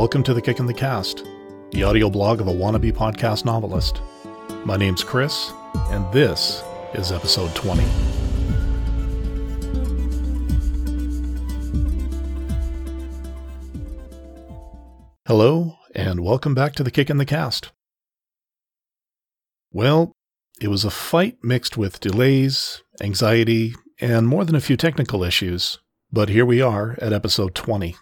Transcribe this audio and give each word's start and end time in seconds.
Welcome 0.00 0.22
to 0.22 0.32
The 0.32 0.40
Kick 0.40 0.60
in 0.60 0.66
the 0.66 0.72
Cast, 0.72 1.24
the 1.72 1.82
audio 1.82 2.08
blog 2.08 2.40
of 2.40 2.46
a 2.46 2.52
wannabe 2.52 2.92
podcast 2.92 3.44
novelist. 3.44 4.00
My 4.64 4.76
name's 4.76 5.02
Chris, 5.02 5.50
and 5.90 6.10
this 6.12 6.62
is 6.94 7.10
episode 7.10 7.52
20. 7.56 7.82
Hello, 15.26 15.74
and 15.96 16.20
welcome 16.20 16.54
back 16.54 16.74
to 16.74 16.84
The 16.84 16.92
Kick 16.92 17.10
in 17.10 17.16
the 17.16 17.26
Cast. 17.26 17.72
Well, 19.72 20.12
it 20.60 20.68
was 20.68 20.84
a 20.84 20.92
fight 20.92 21.38
mixed 21.42 21.76
with 21.76 21.98
delays, 21.98 22.84
anxiety, 23.02 23.74
and 24.00 24.28
more 24.28 24.44
than 24.44 24.54
a 24.54 24.60
few 24.60 24.76
technical 24.76 25.24
issues, 25.24 25.80
but 26.12 26.28
here 26.28 26.46
we 26.46 26.62
are 26.62 26.96
at 27.02 27.12
episode 27.12 27.56
20. 27.56 27.96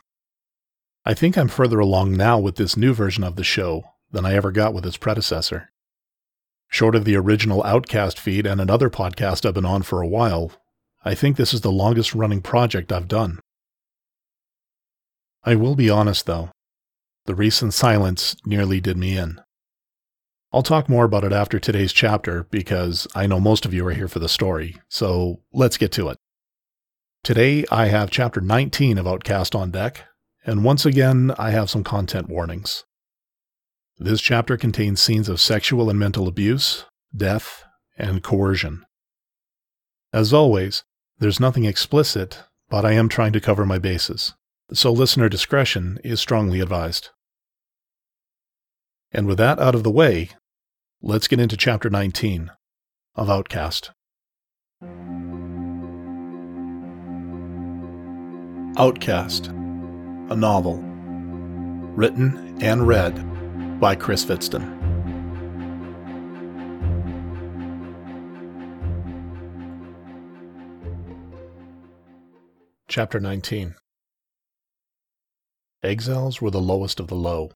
I 1.08 1.14
think 1.14 1.38
I'm 1.38 1.46
further 1.46 1.78
along 1.78 2.16
now 2.16 2.36
with 2.36 2.56
this 2.56 2.76
new 2.76 2.92
version 2.92 3.22
of 3.22 3.36
the 3.36 3.44
show 3.44 3.84
than 4.10 4.26
I 4.26 4.34
ever 4.34 4.50
got 4.50 4.74
with 4.74 4.84
its 4.84 4.96
predecessor. 4.96 5.70
Short 6.66 6.96
of 6.96 7.04
the 7.04 7.14
original 7.14 7.62
Outcast 7.62 8.18
feed 8.18 8.44
and 8.44 8.60
another 8.60 8.90
podcast 8.90 9.46
I've 9.46 9.54
been 9.54 9.64
on 9.64 9.82
for 9.82 10.02
a 10.02 10.08
while, 10.08 10.50
I 11.04 11.14
think 11.14 11.36
this 11.36 11.54
is 11.54 11.60
the 11.60 11.70
longest 11.70 12.12
running 12.12 12.42
project 12.42 12.90
I've 12.90 13.06
done. 13.06 13.38
I 15.44 15.54
will 15.54 15.76
be 15.76 15.88
honest 15.88 16.26
though, 16.26 16.50
the 17.26 17.36
recent 17.36 17.72
silence 17.72 18.34
nearly 18.44 18.80
did 18.80 18.96
me 18.96 19.16
in. 19.16 19.40
I'll 20.52 20.64
talk 20.64 20.88
more 20.88 21.04
about 21.04 21.22
it 21.22 21.32
after 21.32 21.60
today's 21.60 21.92
chapter 21.92 22.48
because 22.50 23.06
I 23.14 23.28
know 23.28 23.38
most 23.38 23.64
of 23.64 23.72
you 23.72 23.86
are 23.86 23.92
here 23.92 24.08
for 24.08 24.18
the 24.18 24.28
story, 24.28 24.76
so 24.88 25.38
let's 25.52 25.76
get 25.76 25.92
to 25.92 26.08
it. 26.08 26.18
Today 27.22 27.64
I 27.70 27.86
have 27.86 28.10
chapter 28.10 28.40
19 28.40 28.98
of 28.98 29.06
Outcast 29.06 29.54
on 29.54 29.70
deck, 29.70 30.02
and 30.46 30.62
once 30.62 30.86
again 30.86 31.34
I 31.36 31.50
have 31.50 31.68
some 31.68 31.82
content 31.82 32.28
warnings. 32.28 32.84
This 33.98 34.20
chapter 34.20 34.56
contains 34.56 35.00
scenes 35.00 35.28
of 35.28 35.40
sexual 35.40 35.90
and 35.90 35.98
mental 35.98 36.28
abuse, 36.28 36.84
death, 37.14 37.64
and 37.98 38.22
coercion. 38.22 38.84
As 40.12 40.32
always, 40.32 40.84
there's 41.18 41.40
nothing 41.40 41.64
explicit, 41.64 42.44
but 42.68 42.84
I 42.84 42.92
am 42.92 43.08
trying 43.08 43.32
to 43.32 43.40
cover 43.40 43.66
my 43.66 43.78
bases, 43.78 44.34
so 44.72 44.92
listener 44.92 45.28
discretion 45.28 45.98
is 46.04 46.20
strongly 46.20 46.60
advised. 46.60 47.10
And 49.10 49.26
with 49.26 49.38
that 49.38 49.58
out 49.58 49.74
of 49.74 49.82
the 49.82 49.90
way, 49.90 50.30
let's 51.02 51.26
get 51.26 51.40
into 51.40 51.56
chapter 51.56 51.90
19 51.90 52.50
of 53.14 53.30
Outcast. 53.30 53.90
Outcast, 58.78 59.50
a 60.28 60.34
novel. 60.34 60.78
Written 61.94 62.58
and 62.60 62.86
read 62.86 63.80
by 63.80 63.94
Chris 63.94 64.24
Fitzton. 64.24 64.72
Chapter 72.88 73.20
19 73.20 73.76
Exiles 75.82 76.42
were 76.42 76.50
the 76.50 76.60
lowest 76.60 76.98
of 76.98 77.06
the 77.06 77.14
low. 77.14 77.52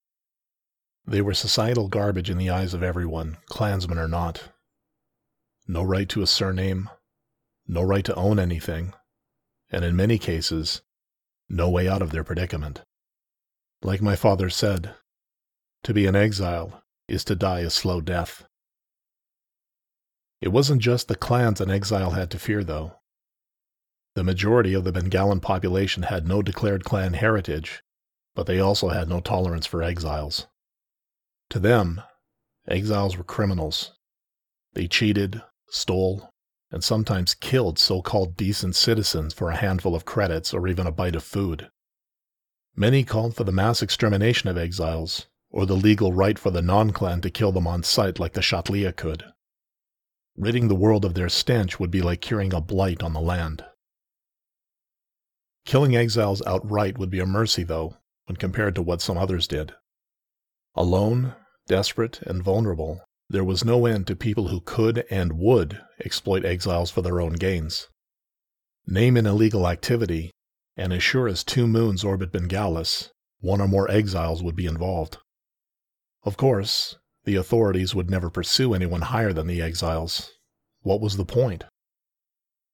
They 1.06 1.22
were 1.22 1.34
societal 1.34 1.88
garbage 1.88 2.30
in 2.30 2.38
the 2.38 2.50
eyes 2.50 2.72
of 2.72 2.84
everyone, 2.84 3.38
clansman 3.46 3.98
or 3.98 4.06
not. 4.06 4.50
No 5.66 5.82
right 5.82 6.08
to 6.10 6.22
a 6.22 6.26
surname, 6.26 6.88
no 7.66 7.82
right 7.82 8.04
to 8.04 8.14
own 8.14 8.38
anything, 8.38 8.92
and 9.70 9.84
in 9.84 9.96
many 9.96 10.18
cases, 10.18 10.82
no 11.50 11.68
way 11.68 11.88
out 11.88 12.00
of 12.00 12.12
their 12.12 12.24
predicament. 12.24 12.80
Like 13.82 14.00
my 14.00 14.16
father 14.16 14.48
said, 14.48 14.94
to 15.82 15.92
be 15.92 16.06
an 16.06 16.14
exile 16.14 16.82
is 17.08 17.24
to 17.24 17.34
die 17.34 17.60
a 17.60 17.70
slow 17.70 18.00
death. 18.00 18.44
It 20.40 20.48
wasn't 20.48 20.80
just 20.80 21.08
the 21.08 21.16
clans 21.16 21.60
an 21.60 21.70
exile 21.70 22.12
had 22.12 22.30
to 22.30 22.38
fear, 22.38 22.62
though. 22.62 22.94
The 24.14 24.24
majority 24.24 24.74
of 24.74 24.84
the 24.84 24.92
Bengalan 24.92 25.42
population 25.42 26.04
had 26.04 26.26
no 26.26 26.40
declared 26.40 26.84
clan 26.84 27.14
heritage, 27.14 27.82
but 28.34 28.46
they 28.46 28.60
also 28.60 28.88
had 28.88 29.08
no 29.08 29.20
tolerance 29.20 29.66
for 29.66 29.82
exiles. 29.82 30.46
To 31.50 31.58
them, 31.58 32.00
exiles 32.68 33.16
were 33.16 33.24
criminals. 33.24 33.92
They 34.72 34.86
cheated, 34.86 35.42
stole, 35.68 36.29
and 36.70 36.84
sometimes 36.84 37.34
killed 37.34 37.78
so 37.78 38.00
called 38.00 38.36
decent 38.36 38.76
citizens 38.76 39.34
for 39.34 39.50
a 39.50 39.56
handful 39.56 39.94
of 39.94 40.04
credits 40.04 40.54
or 40.54 40.68
even 40.68 40.86
a 40.86 40.92
bite 40.92 41.16
of 41.16 41.24
food. 41.24 41.68
Many 42.76 43.04
called 43.04 43.34
for 43.34 43.44
the 43.44 43.52
mass 43.52 43.82
extermination 43.82 44.48
of 44.48 44.56
exiles, 44.56 45.26
or 45.50 45.66
the 45.66 45.74
legal 45.74 46.12
right 46.12 46.38
for 46.38 46.50
the 46.50 46.62
non 46.62 46.92
clan 46.92 47.20
to 47.22 47.30
kill 47.30 47.52
them 47.52 47.66
on 47.66 47.82
sight 47.82 48.20
like 48.20 48.34
the 48.34 48.40
Chatlia 48.40 48.94
could. 48.94 49.24
Ridding 50.36 50.68
the 50.68 50.76
world 50.76 51.04
of 51.04 51.14
their 51.14 51.28
stench 51.28 51.80
would 51.80 51.90
be 51.90 52.00
like 52.00 52.20
curing 52.20 52.54
a 52.54 52.60
blight 52.60 53.02
on 53.02 53.12
the 53.12 53.20
land. 53.20 53.64
Killing 55.66 55.94
exiles 55.94 56.40
outright 56.46 56.96
would 56.98 57.10
be 57.10 57.20
a 57.20 57.26
mercy, 57.26 57.64
though, 57.64 57.96
when 58.26 58.36
compared 58.36 58.74
to 58.76 58.82
what 58.82 59.02
some 59.02 59.18
others 59.18 59.46
did. 59.46 59.74
Alone, 60.74 61.34
desperate, 61.66 62.22
and 62.22 62.42
vulnerable, 62.42 63.02
there 63.30 63.44
was 63.44 63.64
no 63.64 63.86
end 63.86 64.06
to 64.08 64.16
people 64.16 64.48
who 64.48 64.60
could 64.60 65.06
and 65.08 65.38
would 65.38 65.80
exploit 66.04 66.44
exiles 66.44 66.90
for 66.90 67.00
their 67.00 67.20
own 67.20 67.32
gains. 67.32 67.88
Name 68.86 69.16
an 69.16 69.24
illegal 69.26 69.68
activity, 69.68 70.32
and 70.76 70.92
as 70.92 71.02
sure 71.02 71.28
as 71.28 71.44
two 71.44 71.66
moons 71.66 72.04
orbit 72.04 72.32
Bengalis, 72.32 73.10
one 73.38 73.60
or 73.60 73.68
more 73.68 73.90
exiles 73.90 74.42
would 74.42 74.56
be 74.56 74.66
involved. 74.66 75.18
Of 76.24 76.36
course, 76.36 76.96
the 77.24 77.36
authorities 77.36 77.94
would 77.94 78.10
never 78.10 78.28
pursue 78.28 78.74
anyone 78.74 79.02
higher 79.02 79.32
than 79.32 79.46
the 79.46 79.62
exiles. 79.62 80.32
What 80.82 81.00
was 81.00 81.16
the 81.16 81.24
point? 81.24 81.64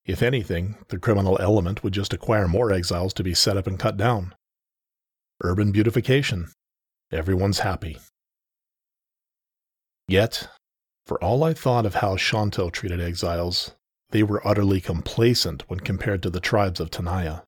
If 0.05 0.23
anything, 0.23 0.77
the 0.89 0.99
criminal 0.99 1.37
element 1.41 1.85
would 1.85 1.93
just 1.93 2.13
acquire 2.13 2.49
more 2.49 2.73
exiles 2.73 3.13
to 3.15 3.23
be 3.23 3.35
set 3.35 3.57
up 3.57 3.67
and 3.67 3.79
cut 3.79 3.97
down. 3.97 4.35
Urban 5.43 5.71
beautification, 5.71 6.49
Everyone's 7.13 7.61
happy. 7.61 7.99
Yet, 10.09 10.49
for 11.05 11.23
all 11.23 11.43
I 11.43 11.53
thought 11.53 11.87
of 11.87 11.97
how 11.97 12.17
Shanto 12.17 12.71
treated 12.71 13.01
exiles, 13.01 13.73
they 14.11 14.23
were 14.23 14.47
utterly 14.47 14.81
complacent 14.81 15.69
when 15.69 15.81
compared 15.81 16.23
to 16.23 16.31
the 16.31 16.41
tribes 16.41 16.81
of 16.81 16.91
Tanaya. 16.91 17.43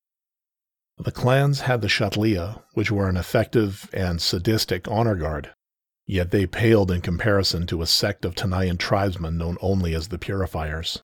The 0.98 1.12
clans 1.12 1.60
had 1.60 1.80
the 1.80 1.88
Chatlia, 1.88 2.62
which 2.74 2.90
were 2.90 3.08
an 3.08 3.16
effective 3.16 3.88
and 3.92 4.20
sadistic 4.20 4.88
honor 4.88 5.14
guard, 5.14 5.54
yet 6.06 6.32
they 6.32 6.46
paled 6.46 6.90
in 6.90 7.00
comparison 7.00 7.66
to 7.68 7.82
a 7.82 7.86
sect 7.86 8.24
of 8.24 8.34
Tanayan 8.34 8.78
tribesmen 8.78 9.38
known 9.38 9.56
only 9.60 9.94
as 9.94 10.08
the 10.08 10.18
Purifiers. 10.18 11.00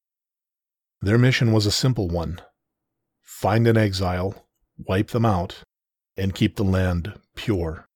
Their 1.00 1.18
mission 1.18 1.52
was 1.52 1.66
a 1.66 1.70
simple 1.70 2.08
one 2.08 2.40
find 3.22 3.66
an 3.66 3.76
exile, 3.76 4.46
wipe 4.78 5.08
them 5.08 5.24
out, 5.24 5.62
and 6.16 6.34
keep 6.34 6.56
the 6.56 6.64
land 6.64 7.18
pure. 7.36 7.86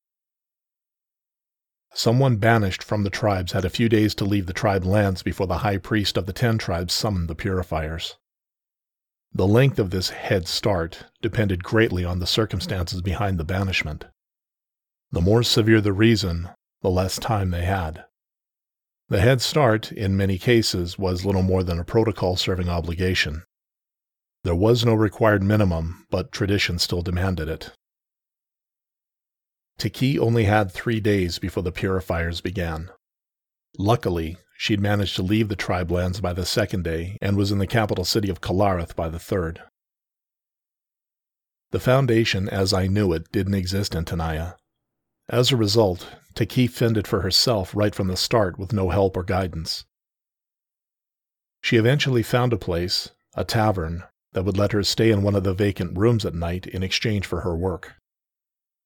Someone 1.98 2.36
banished 2.36 2.84
from 2.84 3.02
the 3.02 3.10
tribes 3.10 3.50
had 3.50 3.64
a 3.64 3.68
few 3.68 3.88
days 3.88 4.14
to 4.14 4.24
leave 4.24 4.46
the 4.46 4.52
tribe 4.52 4.84
lands 4.84 5.24
before 5.24 5.48
the 5.48 5.58
high 5.58 5.78
priest 5.78 6.16
of 6.16 6.26
the 6.26 6.32
ten 6.32 6.56
tribes 6.56 6.94
summoned 6.94 7.26
the 7.26 7.34
purifiers. 7.34 8.14
The 9.32 9.48
length 9.48 9.80
of 9.80 9.90
this 9.90 10.10
head 10.10 10.46
start 10.46 11.06
depended 11.20 11.64
greatly 11.64 12.04
on 12.04 12.20
the 12.20 12.26
circumstances 12.28 13.02
behind 13.02 13.36
the 13.36 13.44
banishment. 13.44 14.04
The 15.10 15.20
more 15.20 15.42
severe 15.42 15.80
the 15.80 15.92
reason, 15.92 16.50
the 16.82 16.88
less 16.88 17.18
time 17.18 17.50
they 17.50 17.64
had. 17.64 18.04
The 19.08 19.20
head 19.20 19.40
start, 19.40 19.90
in 19.90 20.16
many 20.16 20.38
cases, 20.38 21.00
was 21.00 21.24
little 21.24 21.42
more 21.42 21.64
than 21.64 21.80
a 21.80 21.84
protocol 21.84 22.36
serving 22.36 22.68
obligation. 22.68 23.42
There 24.44 24.54
was 24.54 24.84
no 24.84 24.94
required 24.94 25.42
minimum, 25.42 26.06
but 26.10 26.30
tradition 26.30 26.78
still 26.78 27.02
demanded 27.02 27.48
it. 27.48 27.72
Taki 29.78 30.18
only 30.18 30.44
had 30.44 30.72
three 30.72 30.98
days 30.98 31.38
before 31.38 31.62
the 31.62 31.72
purifiers 31.72 32.40
began. 32.40 32.90
Luckily, 33.78 34.36
she'd 34.56 34.80
managed 34.80 35.14
to 35.16 35.22
leave 35.22 35.48
the 35.48 35.56
tribe 35.56 35.90
lands 35.92 36.20
by 36.20 36.32
the 36.32 36.44
second 36.44 36.82
day 36.82 37.16
and 37.22 37.36
was 37.36 37.52
in 37.52 37.58
the 37.58 37.66
capital 37.66 38.04
city 38.04 38.28
of 38.28 38.40
Kalareth 38.40 38.96
by 38.96 39.08
the 39.08 39.20
third. 39.20 39.62
The 41.70 41.78
Foundation, 41.78 42.48
as 42.48 42.72
I 42.72 42.88
knew 42.88 43.12
it, 43.12 43.30
didn't 43.30 43.54
exist 43.54 43.94
in 43.94 44.04
Tanaya. 44.04 44.56
As 45.28 45.52
a 45.52 45.56
result, 45.56 46.08
Taki 46.34 46.66
fended 46.66 47.06
for 47.06 47.20
herself 47.20 47.72
right 47.74 47.94
from 47.94 48.08
the 48.08 48.16
start 48.16 48.58
with 48.58 48.72
no 48.72 48.88
help 48.88 49.16
or 49.16 49.22
guidance. 49.22 49.84
She 51.60 51.76
eventually 51.76 52.22
found 52.22 52.52
a 52.52 52.56
place, 52.56 53.10
a 53.34 53.44
tavern, 53.44 54.04
that 54.32 54.44
would 54.44 54.56
let 54.56 54.72
her 54.72 54.82
stay 54.82 55.10
in 55.10 55.22
one 55.22 55.34
of 55.34 55.44
the 55.44 55.54
vacant 55.54 55.96
rooms 55.96 56.24
at 56.24 56.34
night 56.34 56.66
in 56.66 56.82
exchange 56.82 57.26
for 57.26 57.42
her 57.42 57.56
work. 57.56 57.94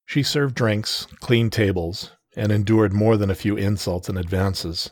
She 0.07 0.23
served 0.23 0.55
drinks, 0.55 1.07
cleaned 1.21 1.53
tables, 1.53 2.13
and 2.37 2.53
endured 2.53 2.93
more 2.93 3.17
than 3.17 3.31
a 3.31 3.35
few 3.35 3.57
insults 3.57 4.09
and 4.09 4.19
advances. 4.19 4.91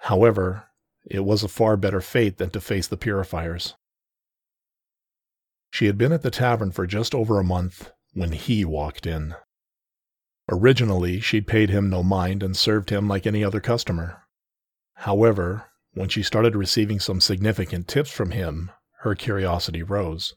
However, 0.00 0.68
it 1.04 1.20
was 1.20 1.42
a 1.42 1.48
far 1.48 1.76
better 1.76 2.00
fate 2.00 2.38
than 2.38 2.50
to 2.50 2.60
face 2.60 2.86
the 2.86 2.96
purifiers. 2.96 3.74
She 5.70 5.86
had 5.86 5.98
been 5.98 6.12
at 6.12 6.22
the 6.22 6.30
tavern 6.30 6.72
for 6.72 6.86
just 6.86 7.14
over 7.14 7.38
a 7.38 7.44
month 7.44 7.90
when 8.12 8.32
he 8.32 8.64
walked 8.64 9.06
in. 9.06 9.34
Originally, 10.48 11.20
she'd 11.20 11.46
paid 11.46 11.70
him 11.70 11.88
no 11.88 12.02
mind 12.02 12.42
and 12.42 12.56
served 12.56 12.90
him 12.90 13.08
like 13.08 13.26
any 13.26 13.44
other 13.44 13.60
customer. 13.60 14.22
However, 14.94 15.66
when 15.92 16.08
she 16.08 16.22
started 16.22 16.56
receiving 16.56 16.98
some 16.98 17.20
significant 17.20 17.88
tips 17.88 18.10
from 18.10 18.32
him, 18.32 18.70
her 19.00 19.14
curiosity 19.14 19.82
rose. 19.82 20.34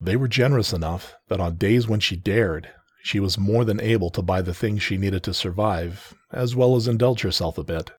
They 0.00 0.16
were 0.16 0.28
generous 0.28 0.72
enough 0.72 1.14
that 1.28 1.40
on 1.40 1.56
days 1.56 1.86
when 1.86 2.00
she 2.00 2.16
dared, 2.16 2.70
she 3.02 3.18
was 3.18 3.36
more 3.36 3.64
than 3.64 3.80
able 3.80 4.10
to 4.10 4.22
buy 4.22 4.40
the 4.40 4.54
things 4.54 4.82
she 4.82 4.96
needed 4.96 5.22
to 5.24 5.34
survive, 5.34 6.14
as 6.32 6.54
well 6.54 6.76
as 6.76 6.86
indulge 6.86 7.22
herself 7.22 7.58
a 7.58 7.64
bit. 7.64 7.90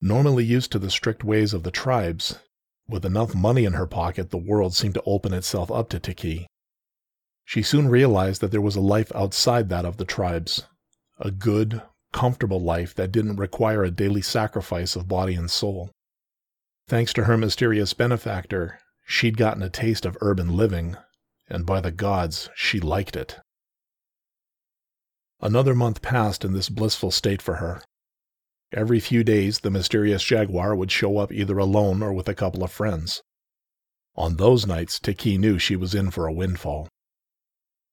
Normally 0.00 0.44
used 0.44 0.72
to 0.72 0.78
the 0.78 0.90
strict 0.90 1.22
ways 1.22 1.54
of 1.54 1.62
the 1.62 1.70
tribes, 1.70 2.40
with 2.88 3.04
enough 3.04 3.36
money 3.36 3.64
in 3.64 3.74
her 3.74 3.86
pocket, 3.86 4.30
the 4.30 4.36
world 4.36 4.74
seemed 4.74 4.94
to 4.94 5.02
open 5.06 5.32
itself 5.32 5.70
up 5.70 5.88
to 5.90 6.00
Taki. 6.00 6.48
She 7.44 7.62
soon 7.62 7.88
realized 7.88 8.40
that 8.40 8.50
there 8.50 8.60
was 8.60 8.74
a 8.74 8.80
life 8.80 9.12
outside 9.14 9.68
that 9.68 9.84
of 9.84 9.96
the 9.96 10.04
tribes, 10.04 10.64
a 11.20 11.30
good, 11.30 11.82
comfortable 12.12 12.60
life 12.60 12.94
that 12.96 13.12
didn't 13.12 13.36
require 13.36 13.84
a 13.84 13.92
daily 13.92 14.22
sacrifice 14.22 14.96
of 14.96 15.06
body 15.06 15.34
and 15.34 15.48
soul. 15.48 15.90
Thanks 16.88 17.12
to 17.12 17.24
her 17.24 17.36
mysterious 17.36 17.94
benefactor, 17.94 18.80
she'd 19.06 19.36
gotten 19.36 19.62
a 19.62 19.70
taste 19.70 20.04
of 20.04 20.18
urban 20.20 20.56
living, 20.56 20.96
and 21.48 21.64
by 21.64 21.80
the 21.80 21.92
gods, 21.92 22.50
she 22.56 22.80
liked 22.80 23.14
it. 23.14 23.38
Another 25.42 25.74
month 25.74 26.02
passed 26.02 26.44
in 26.44 26.52
this 26.52 26.68
blissful 26.68 27.10
state 27.10 27.40
for 27.40 27.56
her. 27.56 27.82
Every 28.72 29.00
few 29.00 29.24
days, 29.24 29.60
the 29.60 29.70
mysterious 29.70 30.22
jaguar 30.22 30.76
would 30.76 30.92
show 30.92 31.18
up 31.18 31.32
either 31.32 31.58
alone 31.58 32.02
or 32.02 32.12
with 32.12 32.28
a 32.28 32.34
couple 32.34 32.62
of 32.62 32.70
friends. 32.70 33.22
On 34.16 34.36
those 34.36 34.66
nights, 34.66 35.00
Taki 35.00 35.38
knew 35.38 35.58
she 35.58 35.76
was 35.76 35.94
in 35.94 36.10
for 36.10 36.26
a 36.26 36.32
windfall. 36.32 36.88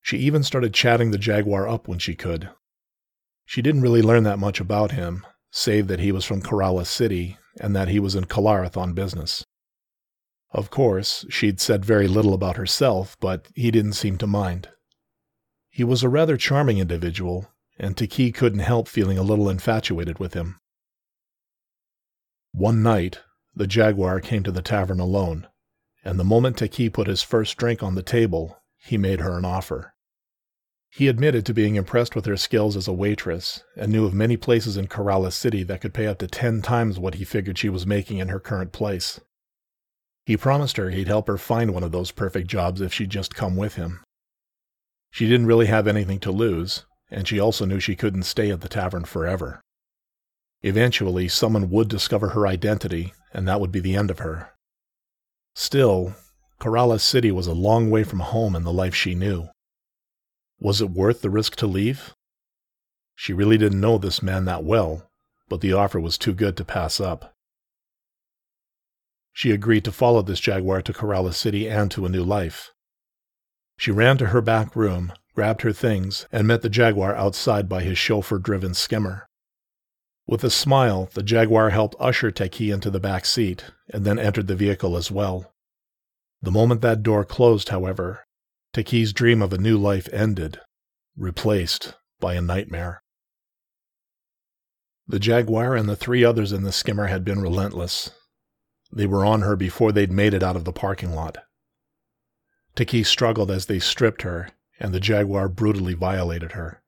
She 0.02 0.18
even 0.18 0.44
started 0.44 0.74
chatting 0.74 1.12
the 1.12 1.18
jaguar 1.18 1.68
up 1.68 1.88
when 1.88 2.00
she 2.00 2.16
could. 2.16 2.50
She 3.46 3.62
didn't 3.62 3.82
really 3.82 4.02
learn 4.02 4.24
that 4.24 4.40
much 4.40 4.60
about 4.60 4.92
him, 4.92 5.26
save 5.52 5.88
that 5.88 6.00
he 6.00 6.12
was 6.12 6.26
from 6.26 6.42
Keralis 6.42 6.90
City 6.90 7.38
and 7.60 7.76
that 7.76 7.88
he 7.88 8.00
was 8.00 8.14
in 8.14 8.26
Kalareth 8.26 8.78
on 8.78 8.94
business. 8.94 9.44
Of 10.52 10.70
course, 10.70 11.26
she'd 11.30 11.60
said 11.60 11.84
very 11.84 12.08
little 12.08 12.34
about 12.34 12.58
herself, 12.58 13.18
but 13.20 13.48
he 13.56 13.72
didn't 13.72 13.94
seem 13.94 14.18
to 14.18 14.28
mind. 14.28 14.70
He 15.78 15.84
was 15.84 16.02
a 16.02 16.10
rather 16.10 16.38
charming 16.38 16.80
individual, 16.80 17.52
and 17.78 17.96
Taki 17.96 18.32
couldn't 18.32 18.62
help 18.62 18.88
feeling 18.88 19.20
a 19.20 19.22
little 19.22 19.48
infatuated 19.48 20.18
with 20.18 20.34
him. 20.34 20.60
One 22.52 22.82
night, 22.82 23.20
the 23.56 23.68
jaguar 23.68 24.20
came 24.20 24.42
to 24.42 24.52
the 24.52 24.64
tavern 24.64 25.00
alone, 25.00 25.46
and 26.04 26.20
the 26.20 26.24
moment 26.24 26.58
Taki 26.58 26.90
put 26.90 27.06
his 27.06 27.22
first 27.22 27.58
drink 27.58 27.84
on 27.84 27.94
the 27.94 28.02
table, 28.02 28.58
he 28.80 28.98
made 28.98 29.20
her 29.20 29.38
an 29.38 29.46
offer. 29.46 29.94
He 30.90 31.08
admitted 31.08 31.46
to 31.46 31.54
being 31.54 31.76
impressed 31.76 32.16
with 32.16 32.26
her 32.26 32.38
skills 32.38 32.76
as 32.76 32.88
a 32.88 32.92
waitress 32.92 33.64
and 33.76 33.92
knew 33.92 34.04
of 34.04 34.16
many 34.16 34.36
places 34.36 34.78
in 34.78 34.88
Keralis 34.88 35.36
City 35.36 35.62
that 35.62 35.82
could 35.82 35.94
pay 35.94 36.08
up 36.08 36.18
to 36.18 36.28
ten 36.28 36.64
times 36.64 36.98
what 36.98 37.14
he 37.14 37.24
figured 37.24 37.60
she 37.60 37.70
was 37.70 37.86
making 37.86 38.18
in 38.18 38.30
her 38.30 38.40
current 38.40 38.72
place. 38.72 39.22
He 40.26 40.38
promised 40.38 40.78
her 40.78 40.90
he'd 40.90 41.08
help 41.08 41.28
her 41.28 41.38
find 41.38 41.72
one 41.72 41.84
of 41.84 41.92
those 41.92 42.10
perfect 42.10 42.48
jobs 42.48 42.82
if 42.82 42.92
she'd 42.92 43.12
just 43.12 43.36
come 43.36 43.56
with 43.56 43.76
him. 43.76 44.00
She 45.18 45.28
didn't 45.28 45.48
really 45.48 45.66
have 45.66 45.88
anything 45.88 46.20
to 46.20 46.32
lose, 46.32 46.86
and 47.10 47.28
she 47.28 47.40
also 47.40 47.66
knew 47.66 47.80
she 47.80 47.96
couldn't 47.96 48.22
stay 48.22 48.52
at 48.52 48.62
the 48.62 48.70
tavern 48.70 49.04
forever. 49.04 49.64
Eventually, 50.62 51.28
someone 51.28 51.72
would 51.72 51.88
discover 51.88 52.30
her 52.30 52.46
identity, 52.46 53.14
and 53.34 53.48
that 53.48 53.60
would 53.60 53.72
be 53.72 53.80
the 53.80 53.96
end 53.96 54.12
of 54.12 54.20
her. 54.20 54.52
Still, 55.56 56.14
Keralis 56.60 57.02
City 57.02 57.32
was 57.32 57.48
a 57.48 57.54
long 57.54 57.90
way 57.90 58.04
from 58.04 58.20
home 58.20 58.56
and 58.56 58.64
the 58.64 58.72
life 58.72 58.94
she 58.94 59.16
knew. 59.16 59.48
Was 60.60 60.82
it 60.82 60.92
worth 60.92 61.24
the 61.24 61.32
risk 61.32 61.56
to 61.56 61.66
leave? 61.66 62.14
She 63.16 63.34
really 63.34 63.58
didn't 63.58 63.82
know 63.82 63.98
this 63.98 64.22
man 64.22 64.46
that 64.46 64.64
well, 64.64 65.10
but 65.50 65.62
the 65.62 65.74
offer 65.74 66.00
was 66.00 66.20
too 66.20 66.36
good 66.36 66.56
to 66.58 66.64
pass 66.64 67.00
up. 67.00 67.34
She 69.34 69.50
agreed 69.50 69.84
to 69.86 69.92
follow 69.92 70.22
this 70.22 70.40
jaguar 70.40 70.84
to 70.84 70.94
Keralis 70.94 71.38
City 71.38 71.68
and 71.68 71.90
to 71.90 72.06
a 72.06 72.10
new 72.10 72.24
life. 72.24 72.72
She 73.78 73.92
ran 73.92 74.18
to 74.18 74.28
her 74.28 74.42
back 74.42 74.76
room, 74.76 75.14
grabbed 75.36 75.62
her 75.62 75.74
things, 75.74 76.26
and 76.32 76.48
met 76.48 76.62
the 76.62 76.70
jaguar 76.70 77.16
outside 77.16 77.70
by 77.70 77.84
his 77.84 77.98
chauffeur 77.98 78.40
driven 78.40 78.74
skimmer. 78.74 79.28
With 80.28 80.44
a 80.44 80.50
smile, 80.50 81.10
the 81.14 81.24
Jaguar 81.24 81.70
helped 81.70 81.96
usher 82.00 82.32
Taki 82.32 82.70
into 82.70 82.90
the 82.90 83.00
back 83.00 83.26
seat 83.26 83.64
and 83.94 84.04
then 84.04 84.20
entered 84.20 84.48
the 84.48 84.58
vehicle 84.58 84.98
as 84.98 85.10
well. 85.10 85.54
The 86.42 86.52
moment 86.52 86.82
that 86.82 87.02
door 87.02 87.24
closed, 87.24 87.70
however, 87.70 88.26
Taki's 88.74 89.14
dream 89.14 89.42
of 89.42 89.54
a 89.54 89.58
new 89.58 89.78
life 89.78 90.10
ended, 90.12 90.60
replaced 91.16 91.94
by 92.20 92.34
a 92.34 92.42
nightmare. 92.42 93.02
The 95.08 95.20
Jaguar 95.20 95.78
and 95.78 95.88
the 95.88 95.96
three 95.96 96.26
others 96.26 96.52
in 96.52 96.64
the 96.64 96.74
skimmer 96.74 97.08
had 97.08 97.24
been 97.24 97.40
relentless. 97.40 98.12
They 98.92 99.08
were 99.08 99.26
on 99.26 99.44
her 99.44 99.56
before 99.56 99.94
they'd 99.94 100.12
made 100.12 100.34
it 100.34 100.44
out 100.44 100.58
of 100.58 100.66
the 100.66 100.74
parking 100.74 101.14
lot. 101.14 101.38
Taki 102.78 103.04
struggled 103.04 103.50
as 103.50 103.66
they 103.66 103.80
stripped 103.80 104.22
her, 104.22 104.50
and 104.80 104.94
the 104.94 105.00
Jaguar 105.00 105.50
brutally 105.50 105.96
violated 105.96 106.52
her. 106.52 106.84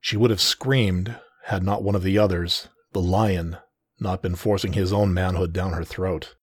She 0.00 0.16
would 0.16 0.30
have 0.30 0.40
screamed 0.40 1.16
had 1.46 1.64
not 1.64 1.82
one 1.82 1.96
of 1.96 2.04
the 2.04 2.18
others, 2.18 2.68
the 2.92 3.00
lion, 3.00 3.56
not 3.98 4.22
been 4.22 4.36
forcing 4.36 4.74
his 4.74 4.92
own 4.92 5.12
manhood 5.12 5.52
down 5.52 5.72
her 5.72 5.82
throat. 5.82 6.36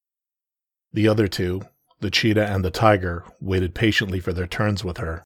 The 0.92 1.08
other 1.08 1.30
two, 1.30 1.62
the 2.02 2.12
cheetah 2.12 2.48
and 2.48 2.66
the 2.66 2.70
tiger, 2.70 3.24
waited 3.40 3.74
patiently 3.74 4.20
for 4.20 4.34
their 4.34 4.46
turns 4.46 4.84
with 4.84 4.98
her. 4.98 5.24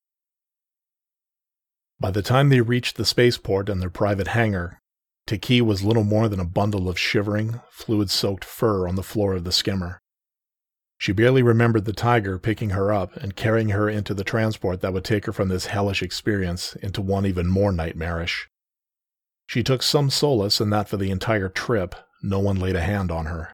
By 2.00 2.12
the 2.12 2.22
time 2.22 2.50
they 2.50 2.62
reached 2.62 2.98
the 2.98 3.06
spaceport 3.06 3.68
and 3.68 3.82
their 3.82 3.90
private 3.90 4.28
hangar, 4.28 4.80
Taki 5.26 5.60
was 5.60 5.84
little 5.84 6.04
more 6.04 6.30
than 6.30 6.40
a 6.40 6.46
bundle 6.46 6.88
of 6.88 7.00
shivering, 7.00 7.62
fluid 7.72 8.12
soaked 8.12 8.46
fur 8.46 8.88
on 8.88 8.94
the 8.94 9.02
floor 9.02 9.34
of 9.34 9.44
the 9.44 9.52
skimmer. 9.52 10.03
She 11.04 11.12
barely 11.12 11.44
remembered 11.44 11.84
the 11.84 11.92
tiger 11.92 12.40
picking 12.40 12.70
her 12.70 12.94
up 12.94 13.18
and 13.18 13.36
carrying 13.36 13.72
her 13.72 13.90
into 13.90 14.14
the 14.14 14.24
transport 14.24 14.80
that 14.80 14.94
would 14.94 15.04
take 15.04 15.26
her 15.26 15.34
from 15.34 15.50
this 15.50 15.66
hellish 15.66 16.02
experience 16.02 16.78
into 16.78 17.02
one 17.02 17.26
even 17.26 17.46
more 17.46 17.74
nightmarish. 17.74 18.48
She 19.46 19.64
took 19.64 19.84
some 19.84 20.10
solace 20.10 20.62
in 20.62 20.70
that 20.70 20.88
for 20.88 20.96
the 20.96 21.12
entire 21.12 21.50
trip, 21.50 21.94
no 22.22 22.40
one 22.40 22.58
laid 22.58 22.78
a 22.78 22.82
hand 22.82 23.12
on 23.12 23.26
her. 23.26 23.52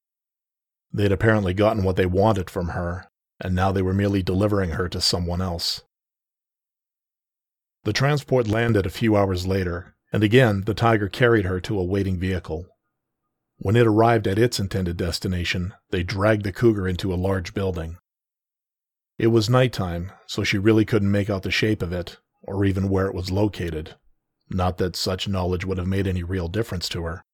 They'd 0.93 1.11
apparently 1.11 1.55
gotten 1.55 1.81
what 1.81 1.95
they 1.95 2.05
wanted 2.05 2.51
from 2.51 2.67
her, 2.67 3.07
and 3.39 3.55
now 3.55 3.71
they 3.71 3.81
were 3.81 3.95
merely 3.95 4.21
delivering 4.21 4.73
her 4.73 4.87
to 4.87 5.01
someone 5.01 5.41
else. 5.41 5.81
The 7.83 7.93
transport 7.93 8.47
landed 8.47 8.85
a 8.85 8.91
few 8.91 9.17
hours 9.17 9.47
later, 9.47 9.95
and 10.13 10.23
again 10.23 10.65
the 10.67 10.75
Tiger 10.75 11.09
carried 11.09 11.45
her 11.45 11.59
to 11.61 11.79
a 11.79 11.83
waiting 11.83 12.19
vehicle. 12.19 12.67
When 13.61 13.75
it 13.75 13.85
arrived 13.85 14.25
at 14.25 14.39
its 14.39 14.57
intended 14.57 14.95
destination, 14.95 15.73
they 15.89 16.01
dragged 16.01 16.45
the 16.45 16.53
cougar 16.53 16.87
into 16.87 17.13
a 17.13 17.15
large 17.15 17.53
building. 17.53 17.97
It 19.17 19.27
was 19.27 19.49
nighttime, 19.49 20.13
so 20.27 20.45
she 20.45 20.57
really 20.57 20.85
couldn't 20.85 21.11
make 21.11 21.29
out 21.29 21.43
the 21.43 21.51
shape 21.51 21.81
of 21.81 21.91
it, 21.91 22.19
or 22.41 22.63
even 22.63 22.87
where 22.87 23.07
it 23.07 23.13
was 23.13 23.31
located, 23.31 23.95
not 24.49 24.77
that 24.77 24.95
such 24.95 25.27
knowledge 25.27 25.65
would 25.65 25.77
have 25.77 25.87
made 25.87 26.07
any 26.07 26.23
real 26.23 26.47
difference 26.47 26.87
to 26.89 27.03
her. 27.03 27.25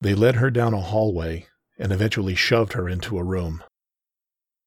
They 0.00 0.14
led 0.14 0.36
her 0.36 0.50
down 0.50 0.72
a 0.72 0.80
hallway 0.80 1.46
and 1.78 1.92
eventually 1.92 2.34
shoved 2.34 2.72
her 2.72 2.88
into 2.88 3.18
a 3.18 3.24
room. 3.24 3.62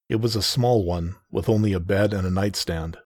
It 0.08 0.20
was 0.20 0.36
a 0.36 0.42
small 0.42 0.84
one, 0.84 1.16
with 1.28 1.48
only 1.48 1.72
a 1.72 1.80
bed 1.80 2.14
and 2.14 2.24
a 2.24 2.30
nightstand. 2.30 2.98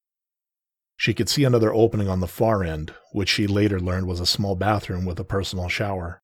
She 0.94 1.14
could 1.14 1.30
see 1.30 1.44
another 1.44 1.72
opening 1.72 2.10
on 2.10 2.20
the 2.20 2.28
far 2.28 2.62
end, 2.62 2.92
which 3.12 3.30
she 3.30 3.46
later 3.46 3.80
learned 3.80 4.06
was 4.06 4.20
a 4.20 4.26
small 4.26 4.56
bathroom 4.56 5.06
with 5.06 5.18
a 5.18 5.24
personal 5.24 5.70
shower. 5.70 6.20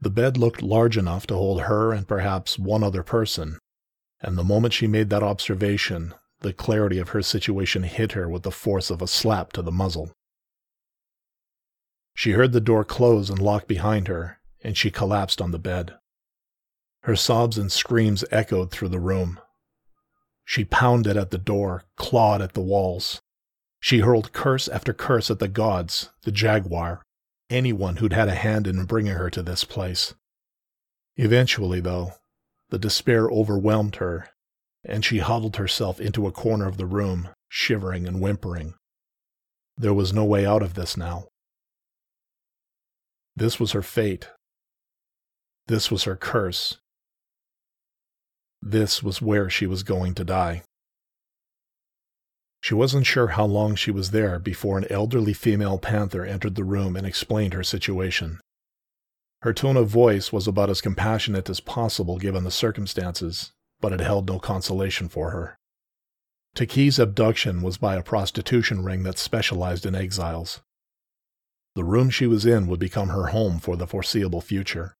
The 0.00 0.10
bed 0.10 0.36
looked 0.36 0.62
large 0.62 0.96
enough 0.96 1.26
to 1.26 1.34
hold 1.34 1.62
her 1.62 1.92
and 1.92 2.06
perhaps 2.06 2.58
one 2.58 2.84
other 2.84 3.02
person, 3.02 3.58
and 4.20 4.38
the 4.38 4.44
moment 4.44 4.74
she 4.74 4.86
made 4.86 5.10
that 5.10 5.22
observation, 5.22 6.14
the 6.40 6.52
clarity 6.52 6.98
of 6.98 7.10
her 7.10 7.22
situation 7.22 7.82
hit 7.82 8.12
her 8.12 8.28
with 8.28 8.44
the 8.44 8.52
force 8.52 8.90
of 8.90 9.02
a 9.02 9.08
slap 9.08 9.52
to 9.54 9.62
the 9.62 9.72
muzzle. 9.72 10.12
She 12.14 12.32
heard 12.32 12.52
the 12.52 12.60
door 12.60 12.84
close 12.84 13.28
and 13.28 13.40
lock 13.40 13.66
behind 13.66 14.08
her, 14.08 14.38
and 14.62 14.76
she 14.76 14.90
collapsed 14.90 15.40
on 15.40 15.50
the 15.50 15.58
bed. 15.58 15.94
Her 17.02 17.16
sobs 17.16 17.58
and 17.58 17.70
screams 17.70 18.24
echoed 18.30 18.70
through 18.70 18.88
the 18.88 19.00
room. 19.00 19.40
She 20.44 20.64
pounded 20.64 21.16
at 21.16 21.30
the 21.30 21.38
door, 21.38 21.84
clawed 21.96 22.40
at 22.40 22.54
the 22.54 22.60
walls. 22.60 23.20
She 23.80 24.00
hurled 24.00 24.32
curse 24.32 24.68
after 24.68 24.92
curse 24.92 25.30
at 25.30 25.38
the 25.38 25.48
gods, 25.48 26.10
the 26.22 26.32
jaguar, 26.32 27.02
anyone 27.50 27.96
who'd 27.96 28.12
had 28.12 28.28
a 28.28 28.34
hand 28.34 28.66
in 28.66 28.84
bringing 28.84 29.14
her 29.14 29.30
to 29.30 29.42
this 29.42 29.64
place. 29.64 30.14
Eventually, 31.16 31.80
though, 31.80 32.12
the 32.70 32.78
despair 32.78 33.28
overwhelmed 33.28 33.96
her, 33.96 34.28
and 34.84 35.04
she 35.04 35.18
huddled 35.18 35.56
herself 35.56 36.00
into 36.00 36.26
a 36.26 36.32
corner 36.32 36.68
of 36.68 36.76
the 36.76 36.86
room, 36.86 37.28
shivering 37.48 38.06
and 38.06 38.20
whimpering. 38.20 38.74
There 39.76 39.94
was 39.94 40.12
no 40.12 40.24
way 40.24 40.44
out 40.44 40.62
of 40.62 40.74
this 40.74 40.96
now. 40.96 41.28
This 43.36 43.60
was 43.60 43.72
her 43.72 43.82
fate. 43.82 44.28
This 45.68 45.90
was 45.90 46.04
her 46.04 46.16
curse. 46.16 46.78
This 48.60 49.02
was 49.02 49.22
where 49.22 49.48
she 49.48 49.66
was 49.66 49.82
going 49.82 50.14
to 50.14 50.24
die. 50.24 50.62
She 52.60 52.74
wasn't 52.74 53.06
sure 53.06 53.28
how 53.28 53.46
long 53.46 53.74
she 53.74 53.90
was 53.90 54.10
there 54.10 54.38
before 54.38 54.78
an 54.78 54.86
elderly 54.90 55.32
female 55.32 55.78
panther 55.78 56.24
entered 56.24 56.54
the 56.54 56.64
room 56.64 56.96
and 56.96 57.06
explained 57.06 57.54
her 57.54 57.62
situation. 57.62 58.40
Her 59.42 59.52
tone 59.52 59.76
of 59.76 59.88
voice 59.88 60.32
was 60.32 60.48
about 60.48 60.68
as 60.68 60.80
compassionate 60.80 61.48
as 61.48 61.60
possible 61.60 62.18
given 62.18 62.42
the 62.42 62.50
circumstances, 62.50 63.52
but 63.80 63.92
it 63.92 64.00
held 64.00 64.26
no 64.26 64.40
consolation 64.40 65.08
for 65.08 65.30
her. 65.30 65.56
Taki's 66.54 66.98
abduction 66.98 67.62
was 67.62 67.78
by 67.78 67.94
a 67.94 68.02
prostitution 68.02 68.82
ring 68.82 69.04
that 69.04 69.18
specialized 69.18 69.86
in 69.86 69.94
exiles. 69.94 70.60
The 71.76 71.84
room 71.84 72.10
she 72.10 72.26
was 72.26 72.44
in 72.44 72.66
would 72.66 72.80
become 72.80 73.10
her 73.10 73.28
home 73.28 73.60
for 73.60 73.76
the 73.76 73.86
foreseeable 73.86 74.40
future. 74.40 74.96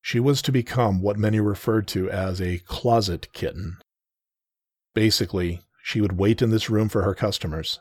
She 0.00 0.18
was 0.18 0.40
to 0.42 0.52
become 0.52 1.02
what 1.02 1.18
many 1.18 1.38
referred 1.38 1.86
to 1.88 2.10
as 2.10 2.40
a 2.40 2.60
closet 2.60 3.30
kitten. 3.34 3.76
Basically, 4.94 5.60
she 5.82 6.00
would 6.00 6.16
wait 6.18 6.40
in 6.40 6.50
this 6.50 6.70
room 6.70 6.88
for 6.88 7.02
her 7.02 7.14
customers. 7.14 7.80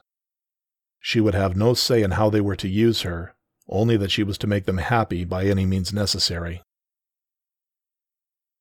She 1.00 1.22
would 1.22 1.36
have 1.36 1.56
no 1.56 1.74
say 1.74 2.02
in 2.04 2.12
how 2.12 2.30
they 2.30 2.42
were 2.42 2.56
to 2.56 2.68
use 2.68 3.04
her, 3.04 3.36
only 3.70 3.96
that 3.98 4.12
she 4.12 4.24
was 4.24 4.38
to 4.40 4.48
make 4.48 4.66
them 4.66 4.80
happy 4.80 5.24
by 5.24 5.46
any 5.46 5.66
means 5.66 5.94
necessary. 5.94 6.62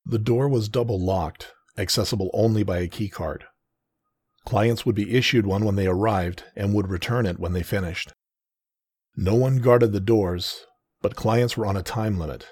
The 0.05 0.19
door 0.19 0.47
was 0.47 0.69
double 0.69 0.99
locked, 0.99 1.53
accessible 1.77 2.29
only 2.33 2.63
by 2.63 2.79
a 2.79 2.87
keycard. 2.87 3.43
Clients 4.45 4.85
would 4.85 4.95
be 4.95 5.15
issued 5.15 5.45
one 5.45 5.65
when 5.65 5.75
they 5.75 5.87
arrived 5.87 6.43
and 6.55 6.73
would 6.73 6.89
return 6.89 7.25
it 7.25 7.39
when 7.39 7.53
they 7.53 7.63
finished. 7.63 8.11
No 9.15 9.35
one 9.35 9.57
guarded 9.57 9.91
the 9.91 9.99
doors, 9.99 10.65
but 11.01 11.15
clients 11.15 11.57
were 11.57 11.65
on 11.65 11.77
a 11.77 11.83
time 11.83 12.17
limit. 12.17 12.47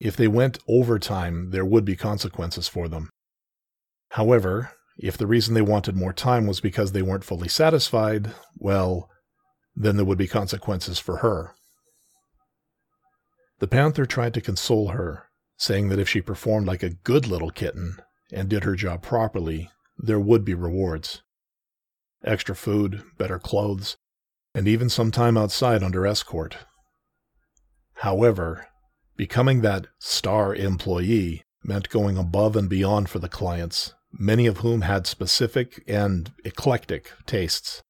If 0.00 0.16
they 0.16 0.28
went 0.28 0.58
over 0.68 0.98
time, 0.98 1.50
there 1.50 1.64
would 1.64 1.84
be 1.84 1.96
consequences 1.96 2.68
for 2.68 2.88
them. 2.88 3.08
However, 4.10 4.72
if 4.98 5.18
the 5.18 5.26
reason 5.26 5.54
they 5.54 5.62
wanted 5.62 5.96
more 5.96 6.12
time 6.12 6.46
was 6.46 6.60
because 6.60 6.92
they 6.92 7.02
weren't 7.02 7.24
fully 7.24 7.48
satisfied, 7.48 8.32
well, 8.56 9.10
then 9.74 9.96
there 9.96 10.06
would 10.06 10.18
be 10.18 10.26
consequences 10.26 10.98
for 10.98 11.18
her. 11.18 11.54
The 13.58 13.66
panther 13.66 14.06
tried 14.06 14.34
to 14.34 14.40
console 14.40 14.88
her, 14.88 15.24
saying 15.56 15.88
that 15.88 15.98
if 15.98 16.08
she 16.08 16.20
performed 16.20 16.66
like 16.66 16.82
a 16.82 16.90
good 16.90 17.26
little 17.26 17.50
kitten 17.50 17.98
and 18.32 18.48
did 18.48 18.64
her 18.64 18.74
job 18.74 19.02
properly, 19.02 19.70
there 19.98 20.20
would 20.20 20.44
be 20.44 20.54
rewards. 20.54 21.22
Extra 22.24 22.56
food, 22.56 23.02
better 23.18 23.38
clothes, 23.38 23.96
and 24.54 24.66
even 24.66 24.88
some 24.88 25.10
time 25.10 25.36
outside 25.36 25.82
under 25.82 26.06
escort. 26.06 26.56
However, 28.00 28.66
becoming 29.16 29.60
that 29.60 29.86
star 29.98 30.54
employee 30.54 31.44
meant 31.62 31.88
going 31.90 32.16
above 32.16 32.56
and 32.56 32.68
beyond 32.68 33.08
for 33.08 33.18
the 33.18 33.28
clients 33.28 33.94
many 34.18 34.46
of 34.46 34.58
whom 34.58 34.82
had 34.82 35.06
specific 35.06 35.82
and 35.86 36.32
eclectic 36.44 37.12
tastes. 37.26 37.82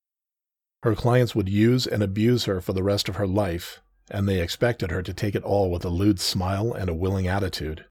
Her 0.83 0.95
clients 0.95 1.35
would 1.35 1.49
use 1.49 1.87
and 1.87 2.03
abuse 2.03 2.45
her 2.45 2.61
for 2.61 2.73
the 2.73 2.83
rest 2.83 3.09
of 3.09 3.17
her 3.17 3.27
life, 3.27 3.81
and 4.11 4.29
they 4.29 4.41
expected 4.41 4.91
her 4.91 5.03
to 5.03 5.13
take 5.13 5.35
it 5.35 5.43
all 5.43 5.71
with 5.71 5.85
a 5.85 5.89
lewd 5.89 6.21
smile 6.21 6.73
and 6.73 6.89
a 6.89 6.95
willing 6.95 7.27
attitude. 7.27 7.85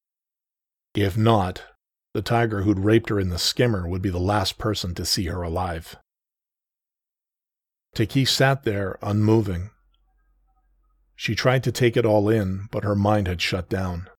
If 0.93 1.17
not, 1.17 1.63
the 2.13 2.21
tiger 2.21 2.61
who'd 2.61 2.79
raped 2.79 3.09
her 3.09 3.19
in 3.19 3.29
the 3.29 3.37
skimmer 3.37 3.87
would 3.87 4.01
be 4.01 4.09
the 4.09 4.19
last 4.19 4.57
person 4.57 4.95
to 4.95 5.05
see 5.05 5.25
her 5.25 5.41
alive. 5.41 5.97
Taki 7.93 8.25
sat 8.25 8.63
there, 8.63 8.97
unmoving. 9.01 9.71
She 11.15 11.35
tried 11.35 11.63
to 11.63 11.71
take 11.71 11.97
it 11.97 12.05
all 12.05 12.29
in, 12.29 12.67
but 12.71 12.83
her 12.83 12.95
mind 12.95 13.27
had 13.27 13.41
shut 13.41 13.69
down. 13.69 14.09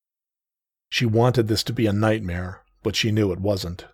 She 0.89 1.07
wanted 1.07 1.49
this 1.49 1.63
to 1.65 1.73
be 1.73 1.87
a 1.87 1.93
nightmare, 1.93 2.63
but 2.83 2.97
she 2.97 3.11
knew 3.11 3.33
it 3.33 3.41
wasn't. 3.41 3.87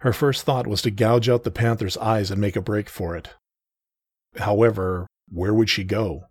Her 0.00 0.12
first 0.12 0.44
thought 0.44 0.66
was 0.66 0.82
to 0.82 0.90
gouge 0.90 1.28
out 1.28 1.44
the 1.44 1.50
panther's 1.50 1.96
eyes 1.98 2.30
and 2.30 2.40
make 2.40 2.56
a 2.56 2.62
break 2.62 2.88
for 2.88 3.16
it. 3.16 3.30
However, 4.36 5.06
where 5.28 5.52
would 5.52 5.68
she 5.68 5.84
go? 5.84 6.24